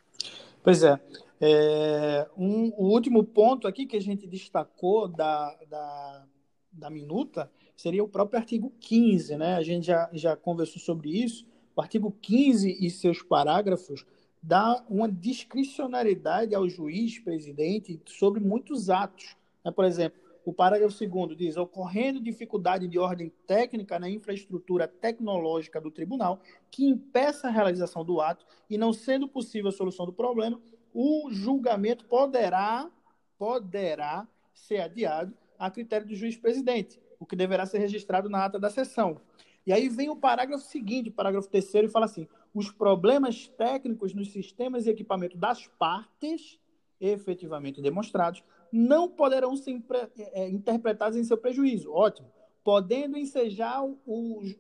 Pois 0.64 0.84
é. 0.84 1.00
É 1.42 2.28
um, 2.38 2.70
o 2.78 2.90
último 2.90 3.24
ponto 3.24 3.68
aqui 3.68 3.86
que 3.86 3.96
a 3.96 4.02
gente 4.02 4.28
destacou 4.28 5.08
da, 5.08 5.56
da, 5.70 6.26
da 6.72 6.90
minuta 6.90 7.50
seria 7.76 8.04
o 8.04 8.10
próprio 8.10 8.40
artigo 8.40 8.74
15, 8.80 9.38
né? 9.38 9.56
A 9.56 9.64
gente 9.64 9.88
já, 9.88 10.10
já 10.12 10.36
conversou 10.36 10.82
sobre 10.82 11.10
isso. 11.10 11.46
O 11.76 11.82
artigo 11.82 12.12
15 12.22 12.78
e 12.86 12.90
seus 12.90 13.22
parágrafos 13.22 14.06
dá 14.44 14.84
uma 14.90 15.10
discricionariedade 15.10 16.54
ao 16.54 16.68
juiz 16.68 17.20
presidente 17.20 18.02
sobre 18.06 18.42
muitos 18.42 18.90
atos. 18.90 19.38
Né? 19.64 19.72
Por 19.72 19.86
exemplo, 19.86 20.20
o 20.44 20.54
parágrafo 20.54 21.06
2 21.06 21.38
diz: 21.38 21.56
ocorrendo 21.56 22.20
dificuldade 22.20 22.88
de 22.88 23.00
ordem 23.00 23.32
técnica 23.48 23.98
na 23.98 24.10
infraestrutura 24.10 24.88
tecnológica 24.88 25.80
do 25.80 25.92
tribunal 25.92 26.42
que 26.70 26.86
impeça 26.86 27.48
a 27.48 27.52
realização 27.52 28.04
do 28.04 28.20
ato 28.20 28.46
e 28.70 28.78
não 28.78 28.92
sendo 28.92 29.28
possível 29.28 29.70
a 29.70 29.74
solução 29.74 30.06
do 30.06 30.14
problema, 30.14 30.60
o 30.94 31.30
julgamento 31.32 32.06
poderá, 32.06 32.90
poderá 33.38 34.28
ser 34.54 34.82
adiado 34.82 35.34
a 35.58 35.70
critério 35.70 36.08
do 36.08 36.16
juiz 36.16 36.38
presidente, 36.38 37.02
o 37.20 37.26
que 37.26 37.36
deverá 37.36 37.66
ser 37.66 37.80
registrado 37.80 38.30
na 38.30 38.46
ata 38.46 38.60
da 38.60 38.70
sessão. 38.70 39.20
E 39.66 39.74
aí 39.74 39.90
vem 39.90 40.10
o 40.10 40.16
parágrafo 40.16 40.64
seguinte, 40.64 41.10
o 41.10 41.14
parágrafo 41.14 41.50
terceiro, 41.50 41.88
e 41.88 41.92
fala 41.92 42.06
assim: 42.06 42.28
os 42.54 42.72
problemas 42.72 43.48
técnicos 43.48 44.14
nos 44.14 44.32
sistemas 44.32 44.86
e 44.86 44.90
equipamentos 44.90 45.38
das 45.38 45.68
partes 45.68 46.60
efetivamente 47.00 47.82
demonstrados 47.82 48.44
não 48.72 49.10
poderão 49.10 49.56
ser 49.56 49.82
é, 50.18 50.50
interpretados 50.50 51.18
em 51.18 51.24
seu 51.24 51.38
prejuízo. 51.38 51.92
Ótimo. 51.92 52.30
Podendo 52.64 53.18
ensejar 53.18 53.84
o, 53.84 53.98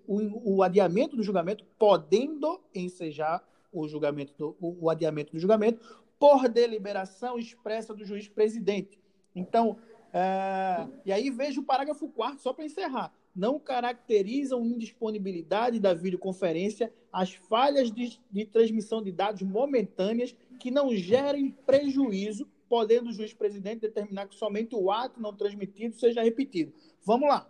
o, 0.07 0.57
o 0.57 0.63
adiamento 0.63 1.15
do 1.15 1.23
julgamento, 1.23 1.65
podendo 1.77 2.59
ensejar 2.73 3.43
o 3.71 3.87
julgamento 3.87 4.33
do, 4.37 4.55
o 4.59 4.89
adiamento 4.89 5.31
do 5.33 5.39
julgamento 5.39 5.79
por 6.19 6.49
deliberação 6.49 7.39
expressa 7.39 7.93
do 7.93 8.03
juiz 8.03 8.27
presidente. 8.27 8.99
Então, 9.33 9.77
é, 10.13 10.87
e 11.05 11.11
aí 11.11 11.29
veja 11.29 11.61
o 11.61 11.63
parágrafo 11.63 12.09
4 12.09 12.39
só 12.39 12.51
para 12.51 12.65
encerrar. 12.65 13.13
Não 13.33 13.57
caracterizam 13.57 14.65
indisponibilidade 14.65 15.79
da 15.79 15.93
videoconferência 15.93 16.93
as 17.11 17.33
falhas 17.33 17.91
de, 17.91 18.19
de 18.29 18.45
transmissão 18.45 19.01
de 19.01 19.11
dados 19.11 19.41
momentâneas 19.43 20.35
que 20.59 20.69
não 20.69 20.93
gerem 20.93 21.51
prejuízo 21.51 22.47
podendo 22.67 23.09
o 23.09 23.13
juiz 23.13 23.33
presidente 23.33 23.81
determinar 23.81 24.27
que 24.27 24.35
somente 24.35 24.75
o 24.75 24.91
ato 24.91 25.19
não 25.19 25.35
transmitido 25.35 25.95
seja 25.95 26.21
repetido. 26.21 26.73
Vamos 27.03 27.27
lá. 27.27 27.49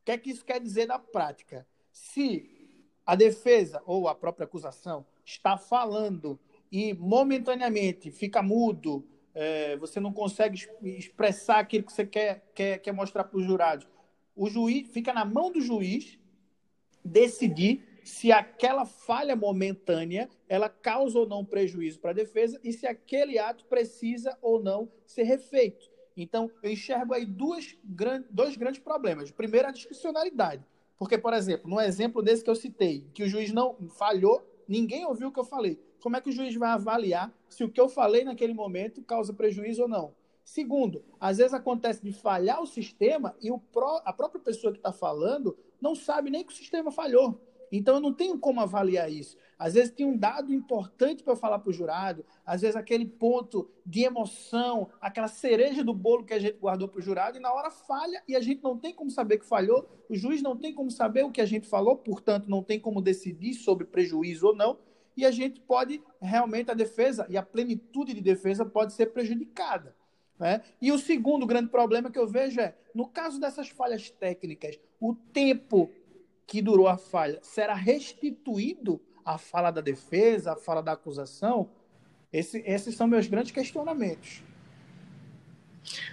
O 0.00 0.04
que 0.04 0.12
é 0.12 0.18
que 0.18 0.30
isso 0.30 0.44
quer 0.44 0.60
dizer 0.60 0.86
na 0.86 0.98
prática? 0.98 1.66
Se 1.90 2.48
a 3.04 3.16
defesa 3.16 3.82
ou 3.86 4.06
a 4.06 4.14
própria 4.14 4.44
acusação 4.44 5.04
está 5.24 5.56
falando 5.56 6.38
e 6.70 6.94
momentaneamente 6.94 8.10
fica 8.10 8.42
mudo, 8.42 9.04
é, 9.34 9.76
você 9.76 9.98
não 10.00 10.12
consegue 10.12 10.68
expressar 10.82 11.58
aquilo 11.58 11.84
que 11.84 11.92
você 11.92 12.06
quer, 12.06 12.50
quer, 12.54 12.78
quer 12.78 12.92
mostrar 12.92 13.24
para 13.24 13.38
os 13.38 13.44
jurados, 13.44 13.86
o 14.34 14.48
juiz 14.48 14.88
fica 14.88 15.12
na 15.12 15.24
mão 15.24 15.50
do 15.50 15.60
juiz 15.60 16.18
decidir 17.04 17.84
se 18.04 18.32
aquela 18.32 18.84
falha 18.84 19.36
momentânea 19.36 20.28
ela 20.48 20.68
causa 20.68 21.18
ou 21.18 21.28
não 21.28 21.44
prejuízo 21.44 21.98
para 22.00 22.10
a 22.10 22.14
defesa 22.14 22.58
e 22.64 22.72
se 22.72 22.86
aquele 22.86 23.38
ato 23.38 23.64
precisa 23.66 24.36
ou 24.40 24.62
não 24.62 24.90
ser 25.04 25.24
refeito. 25.24 25.90
Então, 26.16 26.50
eu 26.62 26.70
enxergo 26.70 27.14
aí 27.14 27.24
duas, 27.24 27.76
dois 28.30 28.56
grandes 28.56 28.80
problemas. 28.80 29.30
Primeiro 29.30 29.68
a 29.68 29.70
discricionalidade. 29.70 30.64
Porque, 30.98 31.16
por 31.16 31.32
exemplo, 31.32 31.70
no 31.70 31.80
exemplo 31.80 32.22
desse 32.22 32.44
que 32.44 32.50
eu 32.50 32.54
citei, 32.54 33.06
que 33.14 33.22
o 33.22 33.28
juiz 33.28 33.52
não 33.52 33.76
falhou, 33.96 34.44
ninguém 34.68 35.06
ouviu 35.06 35.28
o 35.28 35.32
que 35.32 35.40
eu 35.40 35.44
falei. 35.44 35.78
Como 36.00 36.16
é 36.16 36.20
que 36.20 36.30
o 36.30 36.32
juiz 36.32 36.54
vai 36.54 36.70
avaliar 36.70 37.32
se 37.48 37.62
o 37.62 37.70
que 37.70 37.80
eu 37.80 37.88
falei 37.88 38.24
naquele 38.24 38.54
momento 38.54 39.02
causa 39.02 39.32
prejuízo 39.32 39.82
ou 39.82 39.88
não? 39.88 40.14
Segundo, 40.44 41.04
às 41.20 41.38
vezes 41.38 41.54
acontece 41.54 42.02
de 42.02 42.12
falhar 42.12 42.60
o 42.60 42.66
sistema 42.66 43.36
e 43.40 43.50
o 43.50 43.58
pró 43.58 44.00
a 44.04 44.12
própria 44.12 44.40
pessoa 44.40 44.72
que 44.72 44.78
está 44.78 44.92
falando 44.92 45.56
não 45.80 45.94
sabe 45.94 46.30
nem 46.30 46.44
que 46.44 46.52
o 46.52 46.56
sistema 46.56 46.90
falhou. 46.90 47.40
Então 47.70 47.94
eu 47.94 48.00
não 48.00 48.12
tenho 48.12 48.36
como 48.38 48.60
avaliar 48.60 49.10
isso. 49.10 49.36
Às 49.56 49.74
vezes 49.74 49.92
tem 49.92 50.06
um 50.06 50.16
dado 50.16 50.52
importante 50.52 51.22
para 51.22 51.36
falar 51.36 51.58
para 51.60 51.70
o 51.70 51.72
jurado, 51.72 52.24
às 52.44 52.62
vezes 52.62 52.74
aquele 52.74 53.04
ponto 53.04 53.70
de 53.86 54.02
emoção, 54.02 54.88
aquela 55.00 55.28
cereja 55.28 55.84
do 55.84 55.94
bolo 55.94 56.24
que 56.24 56.34
a 56.34 56.38
gente 56.38 56.58
guardou 56.58 56.88
para 56.88 56.98
o 56.98 57.02
jurado, 57.02 57.36
e 57.36 57.40
na 57.40 57.52
hora 57.52 57.70
falha 57.70 58.22
e 58.26 58.34
a 58.34 58.40
gente 58.40 58.62
não 58.62 58.76
tem 58.76 58.92
como 58.92 59.10
saber 59.10 59.38
que 59.38 59.46
falhou, 59.46 59.88
o 60.08 60.16
juiz 60.16 60.42
não 60.42 60.56
tem 60.56 60.74
como 60.74 60.90
saber 60.90 61.24
o 61.24 61.30
que 61.30 61.40
a 61.40 61.46
gente 61.46 61.68
falou, 61.68 61.96
portanto, 61.96 62.48
não 62.48 62.62
tem 62.62 62.80
como 62.80 63.00
decidir 63.00 63.54
sobre 63.54 63.86
prejuízo 63.86 64.48
ou 64.48 64.56
não, 64.56 64.78
e 65.20 65.26
a 65.26 65.30
gente 65.30 65.60
pode 65.60 66.02
realmente 66.20 66.70
a 66.70 66.74
defesa 66.74 67.26
e 67.28 67.36
a 67.36 67.42
plenitude 67.42 68.14
de 68.14 68.20
defesa 68.20 68.64
pode 68.64 68.92
ser 68.94 69.06
prejudicada. 69.06 69.94
Né? 70.38 70.62
E 70.80 70.90
o 70.90 70.98
segundo 70.98 71.46
grande 71.46 71.68
problema 71.68 72.10
que 72.10 72.18
eu 72.18 72.26
vejo 72.26 72.60
é, 72.60 72.74
no 72.94 73.06
caso 73.06 73.38
dessas 73.38 73.68
falhas 73.68 74.10
técnicas, 74.10 74.80
o 74.98 75.14
tempo 75.14 75.90
que 76.46 76.62
durou 76.62 76.88
a 76.88 76.96
falha 76.96 77.38
será 77.42 77.74
restituído 77.74 79.00
à 79.24 79.36
fala 79.36 79.70
da 79.70 79.82
defesa, 79.82 80.52
à 80.52 80.56
fala 80.56 80.82
da 80.82 80.92
acusação? 80.92 81.68
Esse, 82.32 82.62
esses 82.66 82.94
são 82.94 83.06
meus 83.06 83.26
grandes 83.26 83.52
questionamentos. 83.52 84.42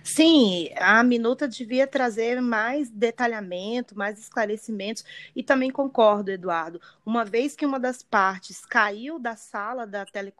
Sim, 0.03 0.69
a 0.75 1.03
minuta 1.03 1.47
devia 1.47 1.87
trazer 1.87 2.41
mais 2.41 2.89
detalhamento, 2.89 3.97
mais 3.97 4.19
esclarecimentos, 4.19 5.03
e 5.35 5.43
também 5.43 5.71
concordo, 5.71 6.31
Eduardo. 6.31 6.81
Uma 7.05 7.23
vez 7.23 7.55
que 7.55 7.65
uma 7.65 7.79
das 7.79 8.01
partes 8.01 8.65
caiu 8.65 9.19
da 9.19 9.35
sala 9.35 9.85
da 9.85 10.05
tele, 10.05 10.33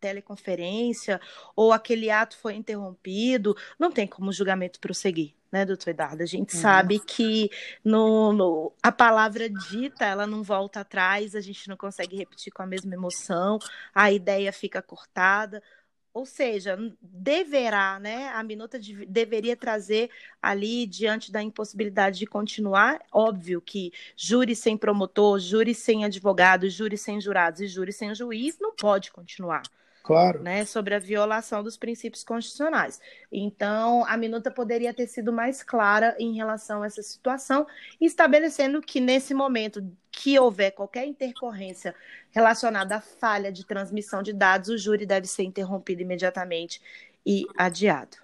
teleconferência 0.00 1.18
ou 1.56 1.72
aquele 1.72 2.10
ato 2.10 2.36
foi 2.36 2.54
interrompido, 2.54 3.56
não 3.78 3.90
tem 3.90 4.06
como 4.06 4.28
o 4.28 4.32
julgamento 4.32 4.78
prosseguir 4.78 5.34
né, 5.54 5.64
doutor 5.64 5.90
Eduardo? 5.90 6.20
A 6.20 6.26
gente 6.26 6.56
uhum. 6.56 6.60
sabe 6.60 6.98
que 6.98 7.48
no, 7.84 8.32
no, 8.32 8.72
a 8.82 8.90
palavra 8.90 9.48
dita, 9.48 10.04
ela 10.04 10.26
não 10.26 10.42
volta 10.42 10.80
atrás, 10.80 11.36
a 11.36 11.40
gente 11.40 11.68
não 11.68 11.76
consegue 11.76 12.16
repetir 12.16 12.52
com 12.52 12.60
a 12.60 12.66
mesma 12.66 12.92
emoção, 12.92 13.60
a 13.94 14.10
ideia 14.10 14.52
fica 14.52 14.82
cortada. 14.82 15.62
Ou 16.14 16.24
seja, 16.24 16.78
deverá, 17.02 17.98
né? 17.98 18.28
A 18.28 18.42
minuta 18.44 18.78
de, 18.78 19.04
deveria 19.04 19.56
trazer 19.56 20.10
ali, 20.40 20.86
diante 20.86 21.32
da 21.32 21.42
impossibilidade 21.42 22.20
de 22.20 22.26
continuar, 22.26 23.04
óbvio 23.12 23.60
que 23.60 23.92
júri 24.16 24.54
sem 24.54 24.76
promotor, 24.76 25.40
júri 25.40 25.74
sem 25.74 26.04
advogado, 26.04 26.70
júri 26.70 26.96
sem 26.96 27.20
jurados 27.20 27.60
e 27.60 27.66
júri 27.66 27.92
sem 27.92 28.14
juiz 28.14 28.58
não 28.60 28.76
pode 28.76 29.10
continuar. 29.10 29.68
Claro. 30.04 30.42
Né, 30.42 30.66
sobre 30.66 30.94
a 30.94 30.98
violação 30.98 31.62
dos 31.62 31.78
princípios 31.78 32.22
constitucionais. 32.22 33.00
Então, 33.32 34.04
a 34.04 34.18
minuta 34.18 34.50
poderia 34.50 34.92
ter 34.92 35.06
sido 35.06 35.32
mais 35.32 35.62
clara 35.62 36.14
em 36.18 36.34
relação 36.34 36.82
a 36.82 36.86
essa 36.86 37.02
situação, 37.02 37.66
estabelecendo 37.98 38.82
que 38.82 39.00
nesse 39.00 39.32
momento 39.32 39.82
que 40.12 40.38
houver 40.38 40.72
qualquer 40.72 41.06
intercorrência 41.06 41.94
relacionada 42.30 42.96
à 42.96 43.00
falha 43.00 43.50
de 43.50 43.64
transmissão 43.64 44.22
de 44.22 44.34
dados, 44.34 44.68
o 44.68 44.76
júri 44.76 45.06
deve 45.06 45.26
ser 45.26 45.44
interrompido 45.44 46.02
imediatamente 46.02 46.82
e 47.24 47.46
adiado. 47.56 48.18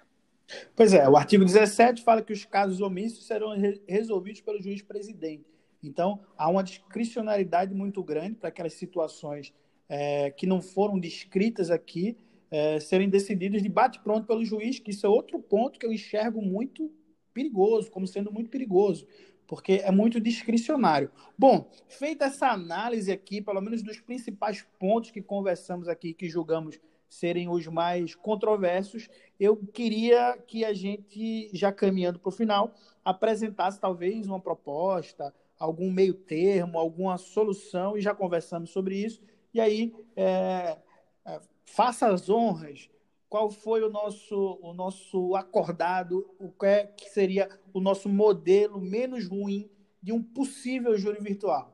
Pois 0.75 0.93
é, 0.93 1.09
o 1.09 1.17
artigo 1.17 1.43
17 1.43 2.03
fala 2.03 2.21
que 2.21 2.31
os 2.31 2.45
casos 2.45 2.79
omissos 2.79 3.25
serão 3.25 3.55
resolvidos 3.87 4.41
pelo 4.41 4.61
juiz 4.61 4.83
presidente. 4.83 5.47
Então, 5.81 6.19
há 6.37 6.47
uma 6.47 6.63
discricionalidade 6.63 7.73
muito 7.73 8.03
grande 8.03 8.35
para 8.35 8.49
aquelas 8.49 8.73
situações 8.73 9.51
é, 9.93 10.31
que 10.31 10.47
não 10.47 10.61
foram 10.61 10.97
descritas 10.97 11.69
aqui 11.69 12.15
é, 12.49 12.79
serem 12.79 13.09
decididas 13.09 13.61
de 13.61 13.67
bate-pronto 13.67 14.25
pelo 14.25 14.45
juiz, 14.45 14.79
que 14.79 14.91
isso 14.91 15.05
é 15.05 15.09
outro 15.09 15.37
ponto 15.37 15.77
que 15.77 15.85
eu 15.85 15.91
enxergo 15.91 16.41
muito 16.41 16.89
perigoso, 17.33 17.91
como 17.91 18.07
sendo 18.07 18.31
muito 18.31 18.49
perigoso, 18.49 19.05
porque 19.45 19.81
é 19.83 19.91
muito 19.91 20.17
discricionário. 20.21 21.11
Bom, 21.37 21.69
feita 21.89 22.25
essa 22.25 22.47
análise 22.47 23.11
aqui, 23.11 23.41
pelo 23.41 23.59
menos 23.59 23.83
dos 23.83 23.99
principais 23.99 24.65
pontos 24.79 25.11
que 25.11 25.21
conversamos 25.21 25.89
aqui, 25.89 26.13
que 26.13 26.29
julgamos 26.29 26.79
serem 27.09 27.49
os 27.49 27.67
mais 27.67 28.15
controversos, 28.15 29.09
eu 29.37 29.57
queria 29.57 30.37
que 30.47 30.63
a 30.63 30.73
gente, 30.73 31.49
já 31.51 31.69
caminhando 31.69 32.17
para 32.17 32.29
o 32.29 32.31
final, 32.31 32.73
apresentasse 33.03 33.77
talvez 33.77 34.25
uma 34.25 34.39
proposta, 34.39 35.33
algum 35.59 35.91
meio 35.91 36.13
termo, 36.13 36.79
alguma 36.79 37.17
solução, 37.17 37.97
e 37.97 38.01
já 38.01 38.15
conversamos 38.15 38.69
sobre 38.69 38.95
isso, 38.95 39.21
e 39.53 39.59
aí, 39.59 39.93
é, 40.15 40.77
é, 41.25 41.41
faça 41.65 42.07
as 42.07 42.29
honras. 42.29 42.89
Qual 43.29 43.49
foi 43.49 43.81
o 43.81 43.89
nosso, 43.89 44.59
o 44.61 44.73
nosso 44.73 45.35
acordado? 45.35 46.29
O 46.37 46.51
que, 46.51 46.65
é, 46.65 46.85
que 46.87 47.09
seria 47.09 47.49
o 47.73 47.79
nosso 47.79 48.09
modelo 48.09 48.79
menos 48.79 49.27
ruim 49.27 49.69
de 50.01 50.11
um 50.11 50.21
possível 50.21 50.97
júri 50.97 51.21
virtual? 51.21 51.71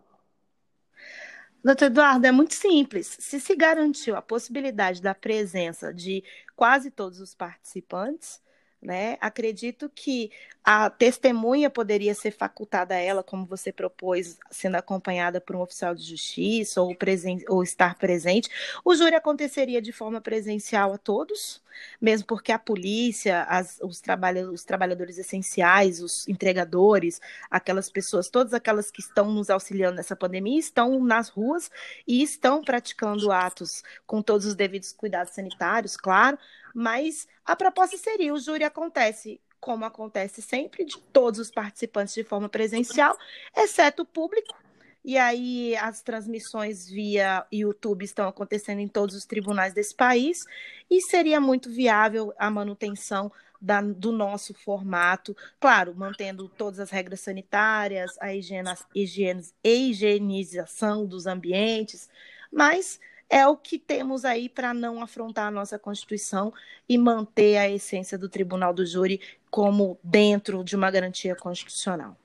Doutor 1.63 1.85
Eduardo, 1.85 2.25
é 2.25 2.31
muito 2.31 2.53
simples. 2.53 3.17
Se 3.19 3.39
se 3.39 3.55
garantiu 3.55 4.15
a 4.15 4.21
possibilidade 4.21 5.01
da 5.01 5.15
presença 5.15 5.93
de 5.93 6.23
quase 6.55 6.91
todos 6.91 7.19
os 7.19 7.33
participantes, 7.33 8.39
Né? 8.81 9.17
Acredito 9.19 9.89
que 9.89 10.31
a 10.63 10.89
testemunha 10.89 11.69
poderia 11.69 12.13
ser 12.13 12.31
facultada 12.31 12.93
a 12.93 12.97
ela, 12.97 13.23
como 13.23 13.45
você 13.45 13.71
propôs, 13.71 14.37
sendo 14.51 14.75
acompanhada 14.75 15.41
por 15.41 15.55
um 15.55 15.61
oficial 15.61 15.95
de 15.95 16.03
justiça 16.03 16.81
ou, 16.81 16.93
presen 16.93 17.43
ou 17.49 17.63
estar 17.63 17.95
presente. 17.95 18.49
O 18.85 18.93
júri 18.93 19.15
aconteceria 19.15 19.81
de 19.81 19.91
forma 19.91 20.21
presencial 20.21 20.93
a 20.93 20.97
todos, 20.97 21.63
mesmo 21.99 22.27
porque 22.27 22.51
a 22.51 22.59
polícia, 22.59 23.43
as, 23.43 23.79
os, 23.81 23.99
trabalha 23.99 24.49
os 24.49 24.63
trabalhadores 24.63 25.17
essenciais, 25.17 26.01
os 26.01 26.27
entregadores, 26.27 27.19
aquelas 27.49 27.89
pessoas, 27.89 28.29
todas 28.29 28.53
aquelas 28.53 28.91
que 28.91 29.01
estão 29.01 29.31
nos 29.31 29.49
auxiliando 29.49 29.95
nessa 29.95 30.15
pandemia, 30.15 30.59
estão 30.59 31.03
nas 31.03 31.29
ruas 31.29 31.71
e 32.05 32.21
estão 32.21 32.61
praticando 32.61 33.31
atos 33.31 33.83
com 34.05 34.21
todos 34.21 34.45
os 34.45 34.53
devidos 34.53 34.91
cuidados 34.91 35.33
sanitários, 35.33 35.97
claro, 35.97 36.37
mas 36.77 37.27
a 37.43 37.55
proposta 37.55 37.97
seria: 37.97 38.31
o 38.31 38.37
júri 38.37 38.63
acontece 38.63 39.41
como 39.59 39.83
acontece 39.83 40.43
sempre, 40.43 40.85
de 40.85 40.99
todos 41.11 41.39
os 41.39 41.49
participantes 41.49 42.13
de 42.13 42.23
forma 42.23 42.47
presencial, 42.47 43.17
exceto 43.55 44.03
o 44.03 44.05
público. 44.05 44.55
E 45.03 45.17
aí 45.17 45.75
as 45.77 46.03
transmissões 46.03 46.87
via 46.87 47.43
YouTube 47.51 48.05
estão 48.05 48.27
acontecendo 48.27 48.79
em 48.79 48.87
todos 48.87 49.15
os 49.15 49.25
tribunais 49.25 49.73
desse 49.73 49.95
país 49.95 50.45
e 50.87 51.01
seria 51.01 51.41
muito 51.41 51.71
viável 51.71 52.31
a 52.37 52.51
manutenção 52.51 53.31
da, 53.59 53.81
do 53.81 54.11
nosso 54.11 54.53
formato, 54.53 55.35
claro, 55.59 55.95
mantendo 55.95 56.47
todas 56.47 56.79
as 56.79 56.91
regras 56.91 57.21
sanitárias, 57.21 58.11
a 58.21 58.35
higiene, 58.35 59.41
higienização 59.63 61.07
dos 61.07 61.25
ambientes, 61.25 62.07
mas 62.51 62.99
é 63.29 63.45
o 63.47 63.57
que 63.57 63.77
temos 63.77 64.23
aí 64.23 64.47
para 64.47 64.73
não 64.73 65.01
afrontar 65.01 65.47
a 65.47 65.51
nossa 65.51 65.77
Constituição 65.77 66.53
e 66.87 66.97
manter 66.97 67.57
a 67.57 67.69
essência 67.69 68.17
do 68.17 68.29
Tribunal 68.29 68.73
do 68.73 68.85
Júri 68.85 69.19
como 69.49 69.99
dentro 70.03 70.63
de 70.63 70.75
uma 70.75 70.89
garantia 70.89 71.35
constitucional. 71.35 72.17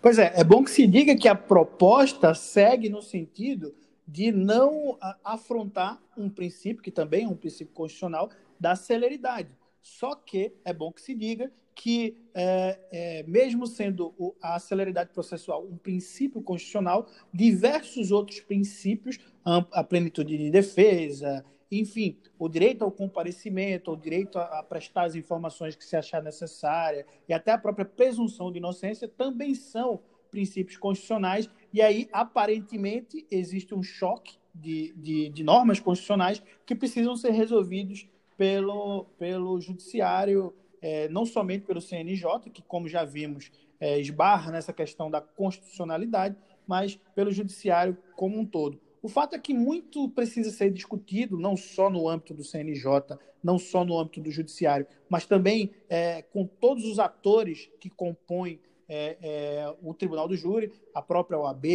Pois 0.00 0.18
é, 0.18 0.32
é 0.34 0.42
bom 0.42 0.64
que 0.64 0.70
se 0.70 0.86
diga 0.86 1.16
que 1.16 1.28
a 1.28 1.34
proposta 1.34 2.34
segue 2.34 2.88
no 2.88 3.02
sentido 3.02 3.74
de 4.08 4.30
não 4.32 4.98
afrontar 5.24 6.00
um 6.16 6.30
princípio, 6.30 6.82
que 6.82 6.90
também 6.90 7.24
é 7.24 7.28
um 7.28 7.36
princípio 7.36 7.74
constitucional, 7.74 8.30
da 8.58 8.74
celeridade. 8.74 9.50
Só 9.82 10.14
que 10.14 10.52
é 10.64 10.72
bom 10.72 10.92
que 10.92 11.00
se 11.00 11.14
diga 11.14 11.50
que, 11.76 12.16
é, 12.34 12.80
é, 12.90 13.22
mesmo 13.24 13.66
sendo 13.66 14.34
a 14.40 14.58
celeridade 14.58 15.10
processual 15.12 15.62
um 15.62 15.76
princípio 15.76 16.40
constitucional, 16.40 17.06
diversos 17.32 18.10
outros 18.10 18.40
princípios, 18.40 19.18
a 19.44 19.84
plenitude 19.84 20.36
de 20.36 20.50
defesa, 20.50 21.44
enfim, 21.70 22.18
o 22.38 22.48
direito 22.48 22.82
ao 22.82 22.90
comparecimento, 22.90 23.92
o 23.92 23.96
direito 23.96 24.38
a, 24.38 24.62
prestar 24.62 25.04
as 25.04 25.14
informações 25.14 25.76
que 25.76 25.84
se 25.84 25.94
achar 25.94 26.22
necessária 26.22 27.06
e 27.28 27.34
até 27.34 27.52
a 27.52 27.58
própria 27.58 27.84
presunção 27.84 28.50
de 28.50 28.58
inocência 28.58 29.06
também 29.06 29.54
são 29.54 30.00
princípios 30.30 30.78
constitucionais. 30.78 31.48
E 31.72 31.82
aí, 31.82 32.08
aparentemente, 32.10 33.26
existe 33.30 33.74
um 33.74 33.82
choque 33.82 34.38
de, 34.54 34.94
de, 34.96 35.28
de 35.28 35.44
normas 35.44 35.78
constitucionais 35.78 36.42
que 36.64 36.74
precisam 36.74 37.14
ser 37.16 37.32
resolvidos 37.32 38.08
pelo, 38.36 39.04
pelo 39.18 39.60
judiciário 39.60 40.54
é, 40.86 41.08
não 41.08 41.26
somente 41.26 41.66
pelo 41.66 41.80
CNJ, 41.80 42.48
que, 42.52 42.62
como 42.62 42.88
já 42.88 43.04
vimos, 43.04 43.50
é, 43.80 43.98
esbarra 43.98 44.52
nessa 44.52 44.72
questão 44.72 45.10
da 45.10 45.20
constitucionalidade, 45.20 46.36
mas 46.64 46.96
pelo 47.12 47.32
judiciário 47.32 47.98
como 48.14 48.38
um 48.38 48.46
todo. 48.46 48.80
O 49.02 49.08
fato 49.08 49.34
é 49.34 49.38
que 49.38 49.52
muito 49.52 50.08
precisa 50.10 50.52
ser 50.52 50.70
discutido, 50.70 51.36
não 51.36 51.56
só 51.56 51.90
no 51.90 52.08
âmbito 52.08 52.32
do 52.32 52.44
CNJ, 52.44 53.18
não 53.42 53.58
só 53.58 53.84
no 53.84 53.98
âmbito 53.98 54.20
do 54.20 54.30
judiciário, 54.30 54.86
mas 55.08 55.26
também 55.26 55.72
é, 55.88 56.22
com 56.22 56.46
todos 56.46 56.84
os 56.84 57.00
atores 57.00 57.68
que 57.80 57.90
compõem 57.90 58.60
é, 58.88 59.16
é, 59.20 59.76
o 59.82 59.92
Tribunal 59.92 60.28
do 60.28 60.36
Júri, 60.36 60.72
a 60.94 61.02
própria 61.02 61.38
OAB, 61.38 61.66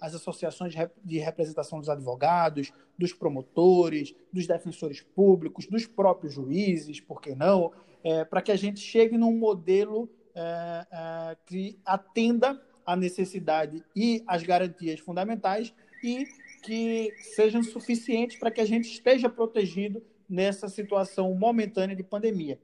as 0.00 0.14
associações 0.14 0.74
de, 1.04 1.18
representação 1.18 1.78
dos 1.78 1.88
advogados, 1.88 2.72
dos 2.98 3.12
promotores, 3.12 4.14
dos 4.32 4.46
defensores 4.46 5.00
públicos, 5.00 5.66
dos 5.66 5.86
próprios 5.86 6.34
juízes, 6.34 7.00
por 7.00 7.20
que 7.20 7.34
não? 7.34 7.72
é, 8.06 8.24
para 8.24 8.40
que 8.40 8.52
a 8.52 8.56
gente 8.56 8.78
chegue 8.78 9.18
num 9.18 9.36
modelo 9.36 10.08
é, 10.32 10.86
é, 10.92 11.36
que 11.44 11.76
atenda 11.84 12.62
à 12.86 12.94
necessidade 12.94 13.82
e 13.96 14.22
às 14.28 14.44
garantias 14.44 15.00
fundamentais 15.00 15.74
e 16.04 16.24
que 16.62 17.12
sejam 17.34 17.64
suficientes 17.64 18.38
para 18.38 18.52
que 18.52 18.60
a 18.60 18.64
gente 18.64 18.84
esteja 18.84 19.28
protegido 19.28 20.00
nessa 20.28 20.68
situação 20.68 21.34
momentânea 21.34 21.96
de 21.96 22.04
pandemia. 22.04 22.60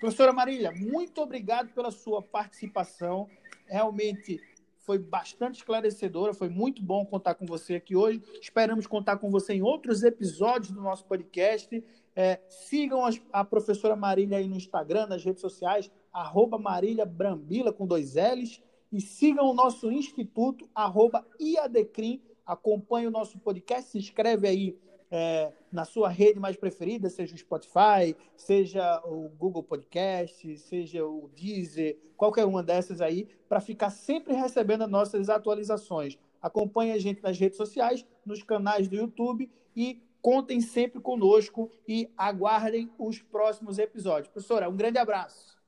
Professora 0.00 0.32
Marília, 0.32 0.72
muito 0.72 1.20
obrigado 1.20 1.72
pela 1.72 1.92
sua 1.92 2.20
participação. 2.20 3.28
Realmente 3.66 4.40
foi 4.80 4.98
bastante 4.98 5.56
esclarecedora, 5.56 6.32
foi 6.34 6.48
muito 6.48 6.82
bom 6.82 7.04
contar 7.04 7.34
com 7.34 7.46
você 7.46 7.74
aqui 7.74 7.94
hoje. 7.94 8.22
Esperamos 8.40 8.86
contar 8.86 9.18
com 9.18 9.30
você 9.30 9.54
em 9.54 9.62
outros 9.62 10.02
episódios 10.02 10.72
do 10.72 10.80
nosso 10.80 11.04
podcast. 11.04 11.82
É, 12.16 12.40
sigam 12.48 13.04
a, 13.04 13.10
a, 13.32 13.44
professora 13.44 13.94
Marília 13.94 14.38
aí 14.38 14.48
no 14.48 14.56
Instagram, 14.56 15.06
nas 15.06 15.24
redes 15.24 15.40
sociais, 15.40 15.90
arroba 16.12 16.58
Marília 16.58 17.04
Brambila 17.04 17.72
com 17.72 17.86
dois 17.86 18.14
L's. 18.14 18.62
E 18.92 19.00
sigam 19.00 19.46
o 19.48 19.54
nosso 19.54 19.92
instituto, 19.92 20.68
arroba 20.74 21.24
IADCRIM. 21.38 22.20
Acompanhe 22.44 23.06
o 23.06 23.12
nosso 23.12 23.38
podcast, 23.38 23.92
se 23.92 23.98
inscreve 23.98 24.48
aí 24.48 24.76
é, 25.10 25.52
na 25.72 25.84
sua 25.84 26.08
rede 26.08 26.38
mais 26.38 26.56
preferida, 26.56 27.10
seja 27.10 27.34
o 27.34 27.38
Spotify, 27.38 28.16
seja 28.36 29.00
o 29.04 29.28
Google 29.30 29.62
Podcast, 29.62 30.56
seja 30.58 31.04
o 31.04 31.30
Deezer, 31.34 31.98
qualquer 32.16 32.44
uma 32.44 32.62
dessas 32.62 33.00
aí, 33.00 33.28
para 33.48 33.60
ficar 33.60 33.90
sempre 33.90 34.34
recebendo 34.34 34.82
as 34.82 34.90
nossas 34.90 35.28
atualizações. 35.28 36.18
Acompanhe 36.40 36.92
a 36.92 36.98
gente 36.98 37.22
nas 37.22 37.38
redes 37.38 37.56
sociais, 37.56 38.06
nos 38.24 38.42
canais 38.42 38.88
do 38.88 38.96
YouTube 38.96 39.50
e 39.76 40.02
Contem 40.22 40.60
sempre 40.60 41.00
conosco 41.00 41.70
e 41.88 42.12
aguardem 42.16 42.90
os 42.98 43.20
próximos 43.22 43.78
episódios. 43.78 44.28
Professora, 44.28 44.68
um 44.68 44.76
grande 44.76 44.98
abraço. 44.98 45.58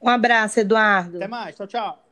Um 0.00 0.08
abraço, 0.08 0.60
Eduardo. 0.60 1.16
Até 1.16 1.28
mais. 1.28 1.56
Tchau, 1.56 1.66
tchau. 1.66 2.09